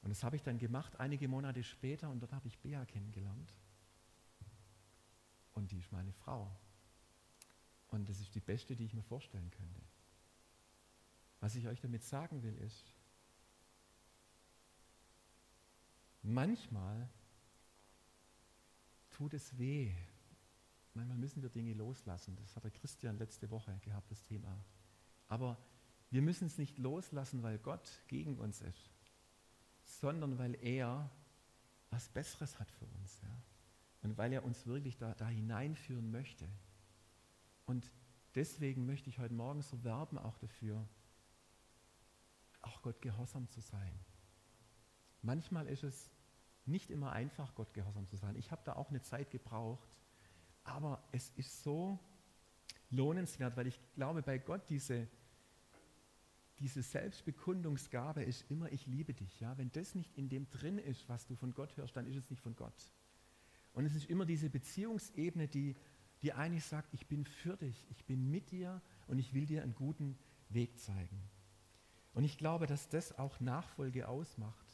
Und 0.02 0.10
das 0.10 0.24
habe 0.24 0.36
ich 0.36 0.44
dann 0.44 0.60
gemacht, 0.60 1.00
einige 1.00 1.28
Monate 1.28 1.64
später, 1.64 2.10
und 2.10 2.20
dort 2.20 2.34
habe 2.34 2.48
ich 2.48 2.60
Bea 2.60 2.86
kennengelernt. 2.86 3.54
Und 5.54 5.72
die 5.72 5.80
ist 5.80 5.92
meine 5.92 6.14
Frau. 6.14 6.56
Und 7.88 8.08
das 8.08 8.20
ist 8.20 8.36
die 8.36 8.40
beste, 8.40 8.76
die 8.76 8.86
ich 8.86 8.94
mir 8.94 9.04
vorstellen 9.04 9.50
könnte. 9.50 9.82
Was 11.46 11.54
ich 11.54 11.68
euch 11.68 11.80
damit 11.80 12.04
sagen 12.04 12.42
will, 12.42 12.58
ist, 12.58 12.96
Manchmal 16.24 17.08
tut 19.12 19.36
es 19.36 19.56
weh. 19.60 19.94
Manchmal 20.96 21.20
müssen 21.20 21.44
wir 21.44 21.52
Dinge 21.52 21.74
loslassen. 21.74 22.36
Das 22.38 22.56
hat 22.56 22.64
der 22.64 22.72
Christian 22.72 23.20
letzte 23.20 23.52
Woche 23.52 23.78
gehabt, 23.84 24.10
das 24.10 24.24
Thema. 24.24 24.58
Aber 25.28 25.56
wir 26.10 26.24
müssen 26.24 26.48
es 26.48 26.58
nicht 26.58 26.80
loslassen, 26.80 27.44
weil 27.44 27.60
Gott 27.60 28.04
gegen 28.08 28.40
uns 28.40 28.62
ist, 28.62 28.90
sondern 29.84 30.40
weil 30.40 30.56
er 30.64 31.12
was 31.92 32.10
Besseres 32.10 32.58
hat 32.58 32.72
für 32.72 32.88
uns. 32.88 33.22
Ja? 33.22 33.38
Und 34.02 34.18
weil 34.18 34.34
er 34.34 34.44
uns 34.44 34.66
wirklich 34.66 34.98
da, 34.98 35.14
da 35.14 35.28
hineinführen 35.28 36.10
möchte. 36.10 36.50
Und 37.68 37.92
deswegen 38.34 38.88
möchte 38.88 39.12
ich 39.12 39.20
heute 39.20 39.36
Morgen 39.36 39.62
so 39.62 39.84
werben 39.84 40.18
auch 40.18 40.40
dafür, 40.40 40.90
auch 42.66 42.82
Gott 42.82 43.02
gehorsam 43.02 43.48
zu 43.50 43.62
sein. 43.62 44.00
Manchmal 45.22 45.68
ist 45.68 45.84
es 45.84 46.12
nicht 46.66 46.90
immer 46.90 47.12
einfach, 47.12 47.54
Gott 47.56 47.74
gehorsam 47.74 48.08
zu 48.08 48.16
sein. 48.18 48.36
Ich 48.36 48.52
habe 48.52 48.62
da 48.66 48.74
auch 48.74 48.90
eine 48.90 49.02
Zeit 49.02 49.32
gebraucht, 49.32 50.00
aber 50.64 51.04
es 51.12 51.30
ist 51.36 51.64
so 51.64 52.00
lohnenswert, 52.90 53.56
weil 53.56 53.68
ich 53.68 53.80
glaube, 53.94 54.22
bei 54.22 54.38
Gott 54.38 54.70
diese, 54.70 55.08
diese 56.60 56.82
Selbstbekundungsgabe 56.82 58.24
ist 58.24 58.50
immer, 58.50 58.72
ich 58.72 58.88
liebe 58.88 59.14
dich. 59.14 59.40
Ja? 59.40 59.58
Wenn 59.58 59.72
das 59.72 59.96
nicht 59.96 60.18
in 60.18 60.30
dem 60.30 60.50
drin 60.50 60.78
ist, 60.78 61.08
was 61.08 61.26
du 61.28 61.36
von 61.36 61.54
Gott 61.54 61.76
hörst, 61.78 61.96
dann 61.96 62.08
ist 62.08 62.16
es 62.16 62.30
nicht 62.30 62.42
von 62.42 62.56
Gott. 62.56 62.92
Und 63.74 63.86
es 63.86 63.94
ist 63.94 64.10
immer 64.10 64.26
diese 64.26 64.50
Beziehungsebene, 64.50 65.48
die, 65.48 65.76
die 66.22 66.34
eigentlich 66.34 66.66
sagt, 66.66 66.94
ich 66.94 67.08
bin 67.08 67.26
für 67.26 67.58
dich, 67.58 67.86
ich 67.90 68.06
bin 68.06 68.32
mit 68.32 68.52
dir 68.52 68.82
und 69.08 69.20
ich 69.20 69.34
will 69.34 69.46
dir 69.46 69.64
einen 69.64 69.76
guten 69.76 70.18
Weg 70.50 70.80
zeigen. 70.80 71.22
Und 72.16 72.24
ich 72.24 72.38
glaube, 72.38 72.66
dass 72.66 72.88
das 72.90 73.20
auch 73.20 73.40
Nachfolge 73.42 74.08
ausmacht. 74.08 74.66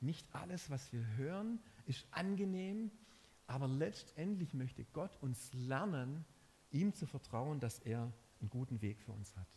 Nicht 0.00 0.26
alles, 0.32 0.70
was 0.70 0.92
wir 0.92 1.04
hören, 1.16 1.58
ist 1.84 2.06
angenehm, 2.12 2.92
aber 3.48 3.66
letztendlich 3.66 4.54
möchte 4.54 4.84
Gott 4.84 5.18
uns 5.20 5.52
lernen, 5.52 6.24
ihm 6.70 6.94
zu 6.94 7.06
vertrauen, 7.06 7.58
dass 7.58 7.80
er 7.80 8.12
einen 8.40 8.50
guten 8.50 8.80
Weg 8.80 9.00
für 9.00 9.10
uns 9.10 9.36
hat. 9.36 9.48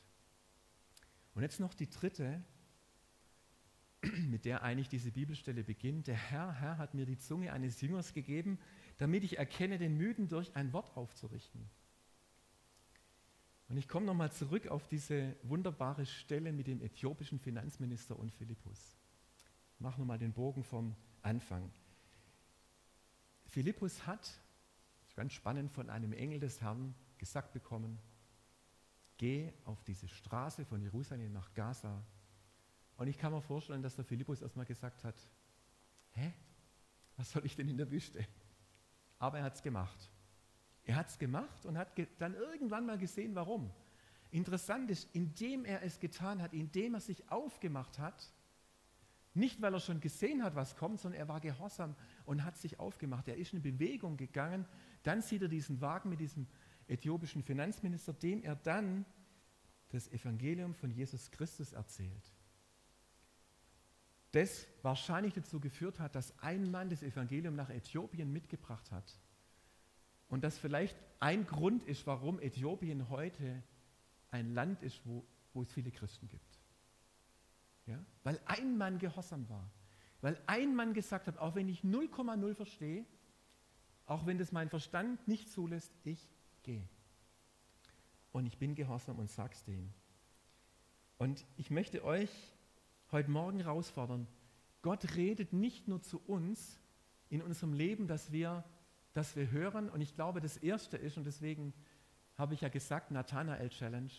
Und 1.36 1.44
jetzt 1.44 1.60
noch 1.60 1.76
die 1.76 1.90
dritte, 1.90 2.44
mit 4.28 4.46
der 4.46 4.64
eigentlich 4.64 4.90
diese 4.90 5.12
Bibelstelle 5.12 5.64
beginnt. 5.64 6.08
Der 6.08 6.16
Herr, 6.16 6.52
Herr 6.52 6.80
hat 6.80 6.96
mir 6.96 7.06
die 7.06 7.20
Zunge 7.20 7.54
eines 7.54 7.80
Jüngers 7.80 8.14
gegeben, 8.14 8.58
damit 8.98 9.24
ich 9.24 9.38
erkenne, 9.38 9.78
den 9.78 9.98
Müden 9.98 10.28
durch 10.28 10.56
ein 10.56 10.74
Wort 10.74 10.98
aufzurichten. 10.98 11.70
Und 13.74 13.80
ich 13.80 13.88
komme 13.88 14.06
nochmal 14.06 14.32
zurück 14.32 14.68
auf 14.68 14.88
diese 14.88 15.36
wunderbare 15.42 16.06
Stelle 16.06 16.54
mit 16.54 16.68
dem 16.68 16.80
äthiopischen 16.84 17.40
Finanzminister 17.40 18.20
und 18.20 18.32
Philippus. 18.32 18.96
Ich 19.74 19.80
mache 19.80 20.00
nochmal 20.00 20.20
den 20.20 20.32
Bogen 20.32 20.64
vom 20.64 20.96
Anfang. 21.24 21.72
Philippus 23.48 24.06
hat, 24.06 24.30
ganz 25.16 25.34
spannend, 25.34 25.72
von 25.72 25.90
einem 25.90 26.14
Engel 26.14 26.40
des 26.40 26.62
Herrn 26.62 26.94
gesagt 27.18 27.52
bekommen, 27.52 27.98
geh 29.18 29.52
auf 29.66 29.84
diese 29.84 30.08
Straße 30.08 30.66
von 30.66 30.80
Jerusalem 30.80 31.34
nach 31.34 31.52
Gaza. 31.56 32.06
Und 32.98 33.08
ich 33.08 33.18
kann 33.18 33.34
mir 33.34 33.42
vorstellen, 33.42 33.82
dass 33.82 33.96
der 33.96 34.06
Philippus 34.06 34.44
erstmal 34.44 34.68
gesagt 34.68 35.04
hat, 35.04 35.16
hä, 36.12 36.32
was 37.18 37.32
soll 37.32 37.44
ich 37.44 37.56
denn 37.56 37.70
in 37.70 37.78
der 37.78 37.90
Wüste? 37.90 38.24
Aber 39.18 39.40
er 39.40 39.46
hat 39.46 39.56
es 39.56 39.64
gemacht. 39.64 40.12
Er 40.86 40.96
hat 40.96 41.10
es 41.10 41.18
gemacht 41.18 41.66
und 41.66 41.78
hat 41.78 41.94
dann 42.20 42.34
irgendwann 42.34 42.86
mal 42.86 42.98
gesehen, 42.98 43.36
warum. 43.36 43.72
Interessant 44.32 44.90
ist, 44.90 45.08
indem 45.14 45.64
er 45.64 45.84
es 45.84 46.00
getan 46.00 46.42
hat, 46.42 46.54
indem 46.54 46.96
er 46.96 47.00
sich 47.00 47.30
aufgemacht 47.30 48.00
hat, 48.00 48.32
nicht 49.36 49.62
weil 49.62 49.74
er 49.74 49.80
schon 49.80 50.00
gesehen 50.00 50.44
hat, 50.44 50.56
was 50.56 50.76
kommt, 50.76 51.00
sondern 51.00 51.20
er 51.20 51.28
war 51.28 51.40
gehorsam 51.40 51.96
und 52.26 52.44
hat 52.44 52.58
sich 52.58 52.80
aufgemacht. 52.80 53.28
Er 53.28 53.38
ist 53.38 53.54
in 53.54 53.62
Bewegung 53.62 54.16
gegangen. 54.18 54.66
Dann 55.02 55.22
sieht 55.22 55.42
er 55.42 55.48
diesen 55.48 55.82
Wagen 55.82 56.10
mit 56.10 56.20
diesem 56.20 56.48
äthiopischen 56.88 57.42
Finanzminister, 57.42 58.14
dem 58.14 58.44
er 58.44 58.56
dann 58.56 59.06
das 59.90 60.08
Evangelium 60.12 60.74
von 60.74 60.92
Jesus 60.92 61.32
Christus 61.32 61.74
erzählt. 61.74 62.32
Das 64.32 64.68
wahrscheinlich 64.82 65.34
dazu 65.34 65.60
geführt 65.60 66.00
hat, 66.00 66.16
dass 66.16 66.38
ein 66.40 66.70
Mann 66.70 66.90
das 66.90 67.04
Evangelium 67.04 67.56
nach 67.56 67.70
Äthiopien 67.70 68.32
mitgebracht 68.32 68.92
hat. 68.92 69.20
Und 70.34 70.44
das 70.44 70.58
vielleicht 70.58 70.98
ein 71.20 71.46
Grund 71.46 71.84
ist, 71.84 72.08
warum 72.08 72.40
Äthiopien 72.40 73.08
heute 73.10 73.62
ein 74.32 74.56
Land 74.56 74.82
ist, 74.82 75.00
wo, 75.06 75.24
wo 75.54 75.62
es 75.62 75.72
viele 75.72 75.92
Christen 75.92 76.28
gibt. 76.28 76.60
Ja? 77.86 78.04
Weil 78.24 78.42
ein 78.46 78.76
Mann 78.76 78.98
gehorsam 78.98 79.48
war. 79.48 79.70
Weil 80.22 80.42
ein 80.48 80.76
Mann 80.76 80.96
gesagt 80.96 81.28
hat, 81.28 81.38
auch 81.38 81.54
wenn 81.54 81.70
ich 81.70 81.82
0,0 81.82 82.56
verstehe, 82.56 83.06
auch 84.08 84.26
wenn 84.26 84.40
das 84.40 84.52
mein 84.52 84.70
Verstand 84.70 85.28
nicht 85.28 85.52
zulässt, 85.52 85.94
ich 86.04 86.28
gehe. 86.64 86.82
Und 88.32 88.48
ich 88.48 88.58
bin 88.58 88.74
gehorsam 88.74 89.20
und 89.20 89.30
sag's 89.30 89.64
denen. 89.66 89.94
Und 91.20 91.46
ich 91.58 91.70
möchte 91.70 92.04
euch 92.04 92.32
heute 93.12 93.30
Morgen 93.30 93.60
herausfordern, 93.60 94.26
Gott 94.82 95.16
redet 95.16 95.54
nicht 95.54 95.88
nur 95.88 96.02
zu 96.02 96.20
uns 96.26 96.80
in 97.30 97.44
unserem 97.44 97.74
Leben, 97.74 98.08
dass 98.08 98.32
wir, 98.32 98.64
dass 99.14 99.36
wir 99.36 99.52
hören. 99.52 99.90
Und 99.90 100.02
ich 100.02 100.14
glaube, 100.16 100.42
das 100.42 100.58
Erste 100.58 100.98
ist, 100.98 101.18
und 101.18 101.26
deswegen 101.26 101.74
habe 102.36 102.54
ich 102.54 102.62
ja 102.62 102.70
gesagt, 102.70 103.12
Nathanael 103.12 103.70
Challenge, 103.70 104.12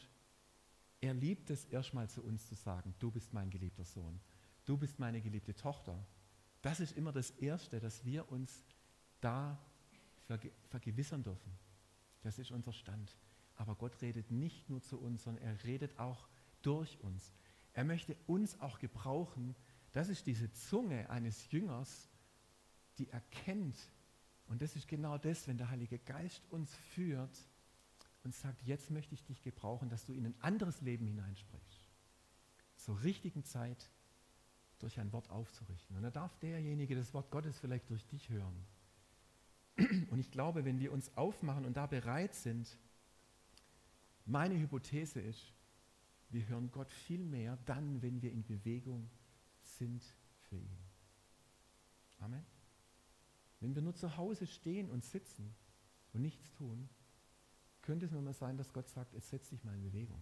er 1.00 1.14
liebt 1.14 1.50
es 1.50 1.64
erstmal 1.66 2.08
zu 2.08 2.22
uns 2.22 2.48
zu 2.48 2.54
sagen, 2.54 2.94
du 2.98 3.10
bist 3.10 3.32
mein 3.32 3.50
geliebter 3.50 3.84
Sohn, 3.84 4.20
du 4.64 4.78
bist 4.78 4.98
meine 4.98 5.20
geliebte 5.20 5.54
Tochter. 5.54 6.02
Das 6.62 6.80
ist 6.80 6.96
immer 6.96 7.12
das 7.12 7.30
Erste, 7.30 7.78
dass 7.80 8.04
wir 8.04 8.30
uns 8.32 8.64
da 9.20 9.58
vergewissern 10.70 11.22
dürfen. 11.22 11.52
Das 12.22 12.38
ist 12.38 12.50
unser 12.50 12.72
Stand. 12.72 13.18
Aber 13.56 13.74
Gott 13.74 14.00
redet 14.00 14.30
nicht 14.30 14.70
nur 14.70 14.80
zu 14.80 14.98
uns, 14.98 15.24
sondern 15.24 15.44
er 15.44 15.62
redet 15.64 15.98
auch 15.98 16.26
durch 16.62 16.98
uns. 17.02 17.34
Er 17.74 17.84
möchte 17.84 18.16
uns 18.26 18.58
auch 18.60 18.78
gebrauchen. 18.78 19.54
Das 19.92 20.08
ist 20.08 20.26
diese 20.26 20.50
Zunge 20.52 21.10
eines 21.10 21.50
Jüngers, 21.50 22.08
die 22.98 23.08
erkennt. 23.10 23.76
Und 24.48 24.62
das 24.62 24.76
ist 24.76 24.88
genau 24.88 25.18
das, 25.18 25.48
wenn 25.48 25.58
der 25.58 25.70
Heilige 25.70 25.98
Geist 25.98 26.42
uns 26.50 26.74
führt 26.94 27.46
und 28.24 28.34
sagt, 28.34 28.62
jetzt 28.62 28.90
möchte 28.90 29.14
ich 29.14 29.24
dich 29.24 29.42
gebrauchen, 29.42 29.88
dass 29.88 30.04
du 30.04 30.12
in 30.12 30.26
ein 30.26 30.34
anderes 30.40 30.80
Leben 30.80 31.06
hineinsprichst. 31.06 31.90
Zur 32.76 33.02
richtigen 33.02 33.44
Zeit 33.44 33.90
durch 34.78 35.00
ein 35.00 35.12
Wort 35.12 35.30
aufzurichten. 35.30 35.96
Und 35.96 36.02
da 36.02 36.10
darf 36.10 36.36
derjenige 36.38 36.94
das 36.94 37.14
Wort 37.14 37.30
Gottes 37.30 37.58
vielleicht 37.58 37.88
durch 37.90 38.06
dich 38.06 38.28
hören. 38.28 38.66
Und 40.10 40.18
ich 40.18 40.30
glaube, 40.30 40.64
wenn 40.64 40.78
wir 40.78 40.92
uns 40.92 41.16
aufmachen 41.16 41.64
und 41.64 41.76
da 41.76 41.86
bereit 41.86 42.34
sind, 42.34 42.78
meine 44.24 44.58
Hypothese 44.58 45.20
ist, 45.20 45.52
wir 46.30 46.46
hören 46.48 46.70
Gott 46.70 46.90
viel 46.90 47.24
mehr 47.24 47.58
dann, 47.64 48.02
wenn 48.02 48.22
wir 48.22 48.32
in 48.32 48.44
Bewegung 48.44 49.10
sind 49.60 50.04
für 50.48 50.56
ihn. 50.56 50.78
Amen. 52.20 52.53
Wenn 53.64 53.74
wir 53.74 53.80
nur 53.80 53.94
zu 53.94 54.18
Hause 54.18 54.46
stehen 54.46 54.90
und 54.90 55.02
sitzen 55.06 55.54
und 56.12 56.20
nichts 56.20 56.50
tun, 56.50 56.86
könnte 57.80 58.04
es 58.04 58.12
nur 58.12 58.20
mal 58.20 58.34
sein, 58.34 58.58
dass 58.58 58.74
Gott 58.74 58.90
sagt, 58.90 59.14
jetzt 59.14 59.30
setz 59.30 59.48
dich 59.48 59.64
mal 59.64 59.74
in 59.74 59.80
Bewegung. 59.80 60.20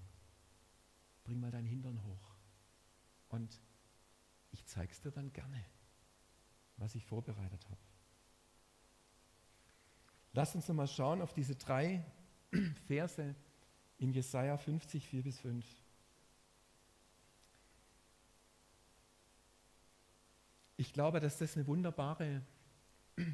Bring 1.24 1.40
mal 1.40 1.50
deinen 1.50 1.66
Hintern 1.66 2.00
hoch. 2.04 2.36
Und 3.30 3.60
ich 4.52 4.64
zeige 4.66 4.92
es 4.92 5.00
dir 5.00 5.10
dann 5.10 5.32
gerne, 5.32 5.60
was 6.76 6.94
ich 6.94 7.04
vorbereitet 7.04 7.68
habe. 7.68 7.80
Lass 10.34 10.54
uns 10.54 10.68
nochmal 10.68 10.86
schauen 10.86 11.20
auf 11.20 11.32
diese 11.34 11.56
drei 11.56 12.04
Verse 12.86 13.34
in 13.98 14.12
Jesaja 14.12 14.56
50, 14.56 15.04
4 15.04 15.22
bis 15.24 15.40
5. 15.40 15.66
Ich 20.76 20.92
glaube, 20.92 21.18
dass 21.18 21.38
das 21.38 21.56
eine 21.56 21.66
wunderbare, 21.66 22.42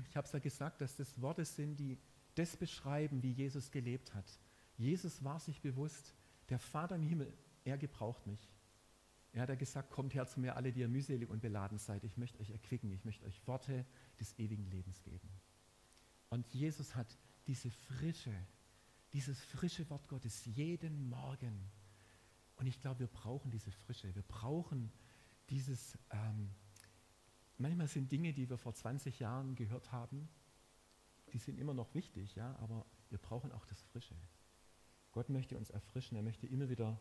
ich 0.09 0.17
habe 0.17 0.27
es 0.27 0.33
ja 0.33 0.39
gesagt, 0.39 0.81
dass 0.81 0.97
das 0.97 1.21
Worte 1.21 1.45
sind, 1.45 1.77
die 1.77 1.99
das 2.35 2.57
beschreiben, 2.57 3.23
wie 3.23 3.33
Jesus 3.33 3.71
gelebt 3.71 4.15
hat. 4.15 4.39
Jesus 4.77 5.25
war 5.25 5.41
sich 5.41 5.61
bewusst, 5.61 6.15
der 6.49 6.59
Vater 6.59 6.97
im 6.97 7.03
Himmel, 7.03 7.33
er 7.65 7.77
gebraucht 7.77 8.27
mich. 8.27 8.49
Er 9.33 9.43
hat 9.43 9.49
ja 9.51 9.57
gesagt, 9.57 9.91
kommt 9.91 10.15
her 10.15 10.27
zu 10.27 10.41
mir 10.41 10.57
alle, 10.57 10.73
die 10.73 10.81
ihr 10.81 10.89
mühselig 10.89 11.29
und 11.29 11.41
beladen 11.41 11.79
seid. 11.79 12.05
Ich 12.05 12.17
möchte 12.17 12.41
euch 12.41 12.51
erquicken, 12.51 12.91
ich 12.93 13.05
möchte 13.05 13.27
euch 13.27 13.47
Worte 13.47 13.85
des 14.19 14.39
ewigen 14.39 14.67
Lebens 14.71 15.03
geben. 15.03 15.29
Und 16.31 16.49
Jesus 16.55 16.95
hat 16.95 17.19
diese 17.47 17.71
frische, 17.71 18.35
dieses 19.13 19.41
frische 19.41 19.89
Wort 19.91 20.09
Gottes 20.09 20.45
jeden 20.45 21.09
Morgen. 21.09 21.71
Und 22.57 22.67
ich 22.67 22.81
glaube, 22.81 23.01
wir 23.01 23.07
brauchen 23.07 23.51
diese 23.51 23.71
Frische. 23.71 24.15
Wir 24.15 24.23
brauchen 24.23 24.91
dieses, 25.51 25.99
ähm, 26.11 26.51
manchmal 27.59 27.89
sind 27.89 28.11
Dinge, 28.11 28.33
die 28.33 28.49
wir 28.49 28.59
vor 28.59 28.75
20 28.75 29.19
Jahren 29.19 29.55
gehört 29.55 29.93
haben, 29.93 30.29
die 31.33 31.39
sind 31.39 31.59
immer 31.59 31.75
noch 31.75 31.95
wichtig, 31.95 32.35
ja, 32.35 32.57
aber 32.57 32.87
wir 33.11 33.19
brauchen 33.19 33.53
auch 33.53 33.67
das 33.67 33.83
Frische. 33.83 34.15
Gott 35.13 35.29
möchte 35.29 35.57
uns 35.57 35.71
erfrischen, 35.71 36.17
er 36.17 36.23
möchte 36.23 36.47
immer 36.47 36.69
wieder 36.69 37.01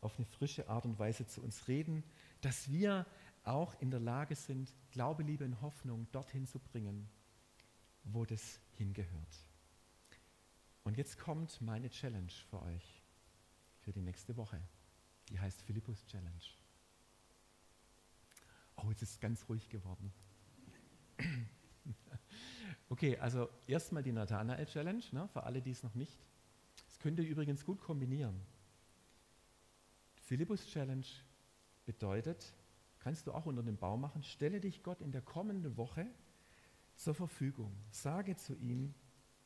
auf 0.00 0.16
eine 0.16 0.26
frische 0.26 0.68
Art 0.68 0.84
und 0.84 0.98
Weise 0.98 1.26
zu 1.26 1.42
uns 1.42 1.68
reden, 1.68 2.04
dass 2.40 2.70
wir 2.70 3.06
auch 3.44 3.80
in 3.80 3.90
der 3.90 4.00
Lage 4.00 4.36
sind, 4.36 4.74
Glaube, 4.90 5.22
Liebe 5.22 5.44
und 5.44 5.60
Hoffnung 5.60 6.06
dorthin 6.12 6.46
zu 6.46 6.58
bringen, 6.58 7.08
wo 8.04 8.24
das 8.24 8.60
hingehört. 8.76 9.48
Und 10.84 10.96
jetzt 10.96 11.18
kommt 11.18 11.60
meine 11.60 11.90
Challenge 11.90 12.32
für 12.48 12.62
euch 12.62 13.02
für 13.80 13.92
die 13.92 14.00
nächste 14.00 14.36
Woche. 14.36 14.60
Die 15.28 15.38
heißt 15.38 15.62
Philippus 15.62 16.06
Challenge. 16.06 16.57
Oh, 18.82 18.90
jetzt 18.90 19.02
ist 19.02 19.10
es 19.12 19.20
ganz 19.20 19.48
ruhig 19.48 19.68
geworden. 19.68 20.12
okay, 22.88 23.18
also 23.18 23.48
erstmal 23.66 24.02
die 24.02 24.12
Nathanael 24.12 24.66
Challenge, 24.66 25.02
ne, 25.12 25.28
für 25.28 25.42
alle, 25.42 25.60
die 25.60 25.72
es 25.72 25.82
noch 25.82 25.94
nicht. 25.94 26.18
Das 26.86 26.98
könnt 27.00 27.18
ihr 27.18 27.26
übrigens 27.26 27.64
gut 27.64 27.80
kombinieren. 27.80 28.40
Philippus 30.22 30.66
Challenge 30.66 31.06
bedeutet, 31.86 32.54
kannst 32.98 33.26
du 33.26 33.32
auch 33.32 33.46
unter 33.46 33.62
dem 33.62 33.78
Baum 33.78 34.00
machen, 34.00 34.22
stelle 34.22 34.60
dich 34.60 34.82
Gott 34.82 35.00
in 35.00 35.10
der 35.10 35.22
kommenden 35.22 35.76
Woche 35.76 36.06
zur 36.94 37.14
Verfügung. 37.14 37.72
Sage 37.90 38.36
zu 38.36 38.54
ihm, 38.54 38.94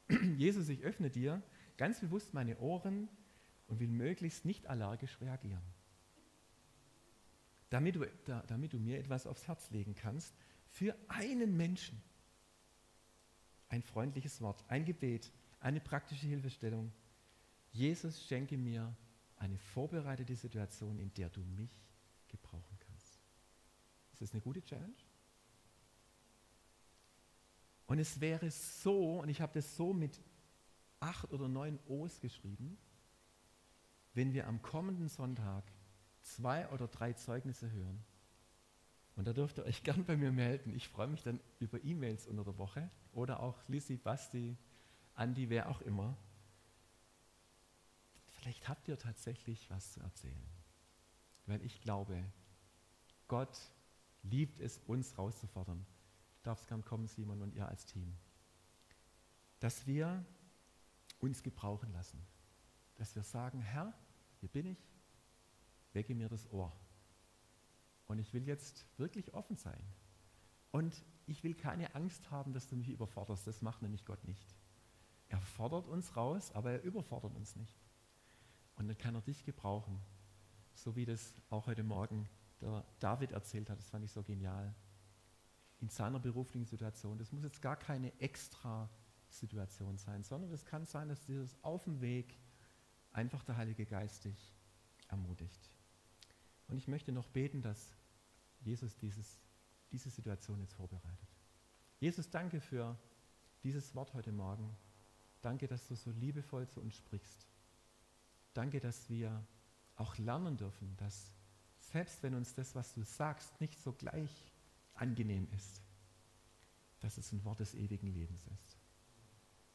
Jesus, 0.37 0.69
ich 0.69 0.83
öffne 0.83 1.09
dir 1.09 1.43
ganz 1.77 2.01
bewusst 2.01 2.35
meine 2.35 2.59
Ohren 2.59 3.09
und 3.67 3.81
will 3.81 3.89
möglichst 3.89 4.45
nicht 4.45 4.67
allergisch 4.67 5.21
reagieren. 5.21 5.63
Damit 7.73 7.97
du, 7.97 8.07
da, 8.27 8.43
damit 8.49 8.75
du 8.75 8.79
mir 8.79 8.99
etwas 8.99 9.27
aufs 9.27 9.49
Herz 9.49 9.71
legen 9.71 9.95
kannst, 9.95 10.35
für 10.67 10.95
einen 11.09 11.57
Menschen. 11.57 12.03
Ein 13.71 13.81
freundliches 13.81 14.43
Wort, 14.43 14.63
ein 14.69 14.85
Gebet, 14.85 15.33
eine 15.59 15.81
praktische 15.81 16.27
Hilfestellung. 16.27 16.93
Jesus 17.71 18.27
schenke 18.27 18.59
mir 18.59 18.95
eine 19.37 19.57
vorbereitete 19.57 20.37
Situation, 20.37 20.99
in 20.99 21.15
der 21.15 21.31
du 21.31 21.41
mich 21.41 21.71
gebrauchen 22.29 22.79
kannst. 22.79 23.19
Ist 24.13 24.21
das 24.21 24.33
eine 24.33 24.43
gute 24.43 24.63
Challenge? 24.63 24.93
Und 27.87 27.99
es 27.99 28.21
wäre 28.21 28.51
so, 28.51 29.21
und 29.21 29.31
ich 29.31 29.41
habe 29.41 29.55
das 29.55 29.77
so 29.77 29.95
mit 29.95 30.21
acht 31.01 31.33
oder 31.33 31.49
neun 31.49 31.79
O's 31.89 32.21
geschrieben, 32.21 32.77
wenn 34.13 34.35
wir 34.35 34.47
am 34.47 34.61
kommenden 34.61 35.09
Sonntag 35.09 35.65
zwei 36.23 36.69
oder 36.71 36.89
drei 36.89 37.13
Zeugnisse 37.13 37.71
hören. 37.71 38.03
Und 39.17 39.27
da 39.27 39.33
dürft 39.33 39.59
ihr 39.59 39.65
euch 39.65 39.83
gern 39.85 40.05
bei 40.05 40.17
mir 40.17 40.33
melden. 40.33 40.75
Ich 40.75 40.89
freue 40.89 41.07
mich 41.09 41.23
dann 41.23 41.41
über 41.59 41.83
E-Mails 41.85 42.27
unter 42.27 42.45
der 42.45 42.59
Woche 42.59 42.91
oder 43.13 43.41
auch 43.41 43.57
Lissy, 43.69 43.97
Basti, 43.97 44.57
Andi, 45.15 45.51
wer 45.51 45.69
auch 45.69 45.81
immer. 45.83 46.17
Vielleicht 48.27 48.69
habt 48.69 48.89
ihr 48.89 48.99
tatsächlich 48.99 49.71
was 49.71 49.93
zu 49.93 50.01
erzählen. 50.01 50.49
Weil 51.47 51.63
ich 51.63 51.81
glaube, 51.81 52.25
Gott 53.29 53.59
liebt 54.23 54.61
es, 54.61 54.79
uns 54.87 55.17
rauszufordern. 55.19 55.79
Du 55.79 56.43
darfst 56.45 56.67
gern 56.67 56.85
kommen, 56.85 57.07
Simon, 57.07 57.43
und 57.43 57.55
ihr 57.55 57.69
als 57.69 57.87
Team. 57.87 58.17
Dass 59.61 59.87
wir 59.87 60.25
uns 61.21 61.43
gebrauchen 61.43 61.93
lassen. 61.93 62.21
Dass 62.97 63.15
wir 63.15 63.23
sagen, 63.23 63.61
Herr, 63.61 63.95
hier 64.41 64.49
bin 64.49 64.67
ich, 64.67 64.79
wecke 65.95 66.15
mir 66.15 66.29
das 66.29 66.51
Ohr. 66.53 66.73
Und 68.07 68.19
ich 68.19 68.33
will 68.35 68.47
jetzt 68.47 68.87
wirklich 68.99 69.35
offen 69.35 69.57
sein. 69.57 69.83
Und 70.71 71.05
ich 71.27 71.45
will 71.45 71.55
keine 71.55 71.95
Angst 71.95 72.31
haben, 72.31 72.53
dass 72.53 72.69
du 72.69 72.77
mich 72.77 72.89
überforderst. 72.89 73.47
Das 73.47 73.63
macht 73.63 73.83
nämlich 73.83 74.05
Gott 74.05 74.25
nicht. 74.25 74.55
Er 75.29 75.41
fordert 75.41 75.87
uns 75.89 76.17
raus, 76.17 76.53
aber 76.53 76.73
er 76.73 76.83
überfordert 76.83 77.35
uns 77.35 77.57
nicht. 77.57 77.75
Und 78.77 78.89
dann 78.89 78.99
kann 78.99 79.15
er 79.15 79.23
dich 79.23 79.45
gebrauchen. 79.45 80.01
So 80.75 80.97
wie 80.97 81.05
das 81.05 81.35
auch 81.51 81.67
heute 81.67 81.83
Morgen 81.83 82.29
der 82.61 82.85
David 83.01 83.33
erzählt 83.33 83.71
hat, 83.71 83.79
das 83.79 83.91
fand 83.91 84.05
ich 84.05 84.13
so 84.13 84.23
genial. 84.23 84.75
In 85.81 85.89
seiner 85.89 86.21
beruflichen 86.21 86.67
Situation. 86.67 87.19
Das 87.19 87.33
muss 87.33 87.45
jetzt 87.45 87.61
gar 87.61 87.77
keine 87.77 88.19
extra 88.21 88.89
Situation 89.29 89.97
sein, 89.97 90.23
sondern 90.23 90.53
es 90.53 90.65
kann 90.65 90.87
sein, 90.87 91.09
dass 91.09 91.25
dieses 91.25 91.57
auf 91.63 91.85
dem 91.85 92.01
Weg 92.01 92.39
einfach 93.13 93.43
der 93.45 93.57
Heilige 93.57 93.87
Geist 93.87 94.25
dich 94.25 94.55
ermutigt. 95.09 95.71
Und 96.69 96.77
ich 96.77 96.89
möchte 96.89 97.13
noch 97.13 97.29
beten, 97.29 97.63
dass 97.63 97.95
Jesus 98.61 98.97
dieses, 98.97 99.41
diese 99.91 100.11
Situation 100.11 100.61
jetzt 100.61 100.75
vorbereitet. 100.75 101.29
Jesus, 102.01 102.31
danke 102.31 102.61
für 102.61 102.97
dieses 103.63 103.95
Wort 103.95 104.15
heute 104.15 104.33
Morgen. 104.33 104.77
Danke, 105.41 105.67
dass 105.67 105.87
du 105.89 105.95
so 105.95 106.11
liebevoll 106.13 106.69
zu 106.69 106.81
uns 106.81 106.97
sprichst. 106.97 107.47
Danke, 108.55 108.81
dass 108.81 109.09
wir 109.09 109.45
auch 109.97 110.17
lernen 110.19 110.57
dürfen, 110.57 110.97
dass 110.97 111.35
selbst 111.79 112.23
wenn 112.23 112.35
uns 112.35 112.55
das, 112.55 112.75
was 112.75 112.95
du 112.95 113.03
sagst, 113.03 113.61
nicht 113.61 113.81
so 113.81 113.93
gleich 113.93 114.53
angenehm 114.95 115.49
ist, 115.55 115.83
dass 117.01 117.19
es 117.19 117.33
ein 117.33 117.45
Wort 117.45 117.61
des 117.61 117.75
ewigen 117.75 118.09
Lebens 118.09 118.47
ist. 118.47 118.79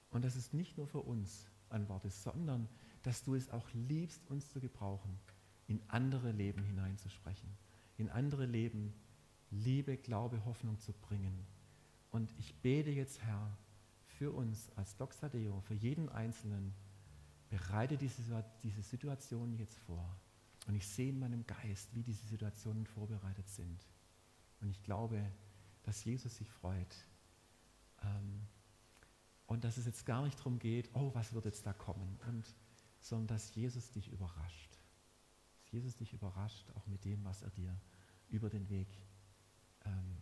Und 0.09 0.23
dass 0.23 0.35
es 0.35 0.53
nicht 0.53 0.77
nur 0.77 0.87
für 0.87 1.01
uns 1.01 1.45
ein 1.69 1.87
Wort 1.89 2.05
ist, 2.05 2.23
sondern 2.23 2.69
dass 3.03 3.23
du 3.23 3.35
es 3.35 3.49
auch 3.49 3.69
liebst, 3.73 4.25
uns 4.29 4.49
zu 4.49 4.59
gebrauchen, 4.59 5.19
in 5.67 5.81
andere 5.89 6.31
Leben 6.31 6.63
hineinzusprechen, 6.63 7.49
in 7.97 8.09
andere 8.09 8.45
Leben 8.45 8.93
Liebe, 9.49 9.97
Glaube, 9.97 10.43
Hoffnung 10.45 10.79
zu 10.79 10.93
bringen. 10.93 11.45
Und 12.11 12.33
ich 12.39 12.55
bete 12.61 12.89
jetzt, 12.89 13.21
Herr, 13.21 13.57
für 14.05 14.31
uns 14.31 14.69
als 14.75 14.95
Doxadeo, 14.97 15.61
für 15.61 15.73
jeden 15.73 16.09
Einzelnen, 16.09 16.73
bereite 17.49 17.97
diese, 17.97 18.43
diese 18.63 18.81
Situation 18.81 19.57
jetzt 19.57 19.77
vor. 19.79 20.17
Und 20.67 20.75
ich 20.75 20.87
sehe 20.87 21.09
in 21.09 21.19
meinem 21.19 21.45
Geist, 21.45 21.93
wie 21.95 22.03
diese 22.03 22.25
Situationen 22.27 22.85
vorbereitet 22.85 23.47
sind. 23.49 23.85
Und 24.59 24.69
ich 24.69 24.81
glaube, 24.83 25.23
dass 25.83 26.03
Jesus 26.03 26.35
sich 26.35 26.49
freut. 26.49 26.95
Ähm, 28.03 28.41
und 29.45 29.63
dass 29.63 29.77
es 29.77 29.85
jetzt 29.85 30.05
gar 30.05 30.23
nicht 30.23 30.37
darum 30.37 30.59
geht, 30.59 30.89
oh, 30.93 31.11
was 31.13 31.33
wird 31.33 31.45
jetzt 31.45 31.65
da 31.65 31.71
kommen, 31.71 32.19
und, 32.27 32.53
sondern 32.99 33.27
dass 33.27 33.55
Jesus 33.55 33.91
dich 33.91 34.11
überrascht. 34.11 34.76
Dass 35.67 35.73
Jesus 35.73 35.97
dich 35.97 36.13
überrascht, 36.13 36.71
auch 36.75 36.87
mit 36.87 37.03
dem, 37.03 37.25
was 37.25 37.41
er 37.41 37.49
dir 37.49 37.77
über 38.29 38.49
den 38.49 38.69
Weg 38.69 38.87
ähm, 39.83 40.17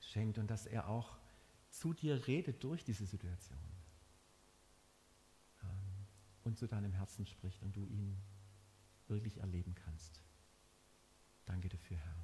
schenkt. 0.00 0.38
Und 0.38 0.50
dass 0.50 0.64
er 0.64 0.88
auch 0.88 1.18
zu 1.68 1.92
dir 1.92 2.26
redet 2.26 2.64
durch 2.64 2.82
diese 2.82 3.04
Situation. 3.04 3.58
Ähm, 5.62 6.06
und 6.44 6.56
zu 6.56 6.66
deinem 6.66 6.94
Herzen 6.94 7.26
spricht 7.26 7.62
und 7.62 7.76
du 7.76 7.86
ihn 7.86 8.16
wirklich 9.06 9.36
erleben 9.36 9.74
kannst. 9.74 10.22
Danke 11.44 11.68
dafür, 11.68 11.98
Herr. 11.98 12.21